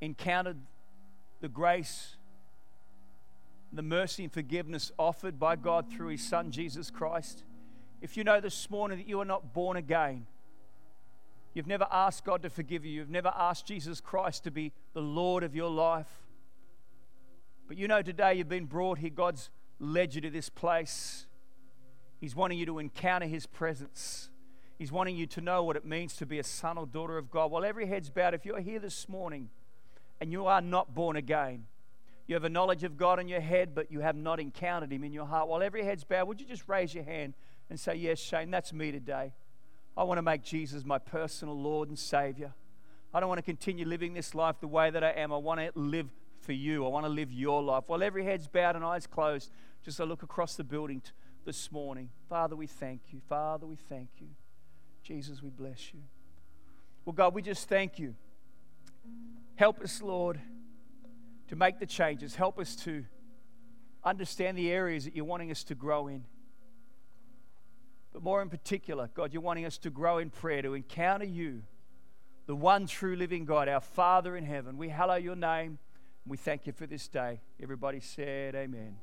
encountered 0.00 0.58
the 1.40 1.48
grace, 1.48 2.14
the 3.72 3.82
mercy 3.82 4.22
and 4.22 4.32
forgiveness 4.32 4.92
offered 4.96 5.40
by 5.40 5.56
God 5.56 5.90
through 5.90 6.10
His 6.10 6.22
Son 6.24 6.52
Jesus 6.52 6.88
Christ, 6.88 7.42
if 8.00 8.16
you 8.16 8.22
know 8.22 8.40
this 8.40 8.70
morning 8.70 8.98
that 8.98 9.08
you 9.08 9.20
are 9.20 9.24
not 9.24 9.52
born 9.52 9.76
again, 9.76 10.24
you've 11.52 11.66
never 11.66 11.88
asked 11.90 12.24
God 12.24 12.42
to 12.42 12.48
forgive 12.48 12.84
you, 12.84 12.92
you've 12.92 13.10
never 13.10 13.32
asked 13.36 13.66
Jesus 13.66 14.00
Christ 14.00 14.44
to 14.44 14.52
be 14.52 14.70
the 14.94 15.02
Lord 15.02 15.42
of 15.42 15.56
your 15.56 15.68
life, 15.68 16.06
but 17.70 17.78
you 17.78 17.86
know 17.86 18.02
today 18.02 18.34
you've 18.34 18.48
been 18.48 18.64
brought 18.64 18.98
here, 18.98 19.10
God's 19.10 19.48
led 19.78 20.12
you 20.12 20.20
to 20.22 20.28
this 20.28 20.48
place. 20.48 21.28
He's 22.20 22.34
wanting 22.34 22.58
you 22.58 22.66
to 22.66 22.80
encounter 22.80 23.26
His 23.26 23.46
presence. 23.46 24.28
He's 24.76 24.90
wanting 24.90 25.14
you 25.14 25.28
to 25.28 25.40
know 25.40 25.62
what 25.62 25.76
it 25.76 25.84
means 25.84 26.16
to 26.16 26.26
be 26.26 26.40
a 26.40 26.42
son 26.42 26.78
or 26.78 26.84
daughter 26.84 27.16
of 27.16 27.30
God. 27.30 27.52
While 27.52 27.64
every 27.64 27.86
head's 27.86 28.10
bowed, 28.10 28.34
if 28.34 28.44
you're 28.44 28.58
here 28.58 28.80
this 28.80 29.08
morning 29.08 29.50
and 30.20 30.32
you 30.32 30.46
are 30.46 30.60
not 30.60 30.96
born 30.96 31.14
again, 31.14 31.66
you 32.26 32.34
have 32.34 32.42
a 32.42 32.48
knowledge 32.48 32.82
of 32.82 32.96
God 32.96 33.20
in 33.20 33.28
your 33.28 33.40
head, 33.40 33.72
but 33.72 33.92
you 33.92 34.00
have 34.00 34.16
not 34.16 34.40
encountered 34.40 34.92
Him 34.92 35.04
in 35.04 35.12
your 35.12 35.26
heart. 35.26 35.46
While 35.46 35.62
every 35.62 35.84
head's 35.84 36.02
bowed, 36.02 36.26
would 36.26 36.40
you 36.40 36.48
just 36.48 36.68
raise 36.68 36.92
your 36.92 37.04
hand 37.04 37.34
and 37.70 37.78
say, 37.78 37.94
Yes, 37.94 38.18
Shane, 38.18 38.50
that's 38.50 38.72
me 38.72 38.90
today. 38.90 39.32
I 39.96 40.02
want 40.02 40.18
to 40.18 40.22
make 40.22 40.42
Jesus 40.42 40.84
my 40.84 40.98
personal 40.98 41.56
Lord 41.56 41.88
and 41.88 41.96
Savior. 41.96 42.52
I 43.14 43.20
don't 43.20 43.28
want 43.28 43.38
to 43.38 43.42
continue 43.42 43.86
living 43.86 44.12
this 44.12 44.34
life 44.34 44.56
the 44.60 44.66
way 44.66 44.90
that 44.90 45.04
I 45.04 45.10
am. 45.10 45.32
I 45.32 45.36
want 45.36 45.60
to 45.60 45.70
live 45.78 46.08
for 46.40 46.52
you. 46.52 46.84
I 46.84 46.88
want 46.88 47.06
to 47.06 47.10
live 47.10 47.32
your 47.32 47.62
life. 47.62 47.84
While 47.86 48.02
every 48.02 48.24
head's 48.24 48.48
bowed 48.48 48.76
and 48.76 48.84
eyes 48.84 49.06
closed, 49.06 49.50
just 49.84 50.00
I 50.00 50.04
look 50.04 50.22
across 50.22 50.56
the 50.56 50.64
building. 50.64 51.00
T- 51.00 51.10
this 51.44 51.72
morning. 51.72 52.10
Father, 52.28 52.56
we 52.56 52.66
thank 52.66 53.00
you. 53.10 53.20
Father, 53.28 53.66
we 53.66 53.76
thank 53.76 54.08
you. 54.18 54.28
Jesus, 55.02 55.42
we 55.42 55.50
bless 55.50 55.92
you. 55.92 56.00
Well, 57.04 57.14
God, 57.14 57.34
we 57.34 57.42
just 57.42 57.68
thank 57.68 57.98
you. 57.98 58.14
Help 59.56 59.80
us, 59.80 60.02
Lord, 60.02 60.40
to 61.48 61.56
make 61.56 61.78
the 61.78 61.86
changes. 61.86 62.34
Help 62.34 62.58
us 62.58 62.76
to 62.76 63.04
understand 64.04 64.56
the 64.56 64.70
areas 64.70 65.04
that 65.04 65.16
you're 65.16 65.24
wanting 65.24 65.50
us 65.50 65.64
to 65.64 65.74
grow 65.74 66.08
in. 66.08 66.24
But 68.12 68.22
more 68.22 68.42
in 68.42 68.48
particular, 68.48 69.08
God, 69.14 69.32
you're 69.32 69.42
wanting 69.42 69.64
us 69.64 69.78
to 69.78 69.90
grow 69.90 70.18
in 70.18 70.30
prayer, 70.30 70.62
to 70.62 70.74
encounter 70.74 71.24
you, 71.24 71.62
the 72.46 72.56
one 72.56 72.86
true 72.86 73.16
living 73.16 73.44
God, 73.44 73.68
our 73.68 73.80
Father 73.80 74.36
in 74.36 74.44
heaven. 74.44 74.76
We 74.76 74.88
hallow 74.88 75.14
your 75.14 75.36
name 75.36 75.78
we 76.26 76.36
thank 76.36 76.66
you 76.66 76.72
for 76.72 76.86
this 76.86 77.08
day. 77.08 77.40
Everybody 77.60 78.00
said, 78.00 78.54
Amen. 78.54 78.96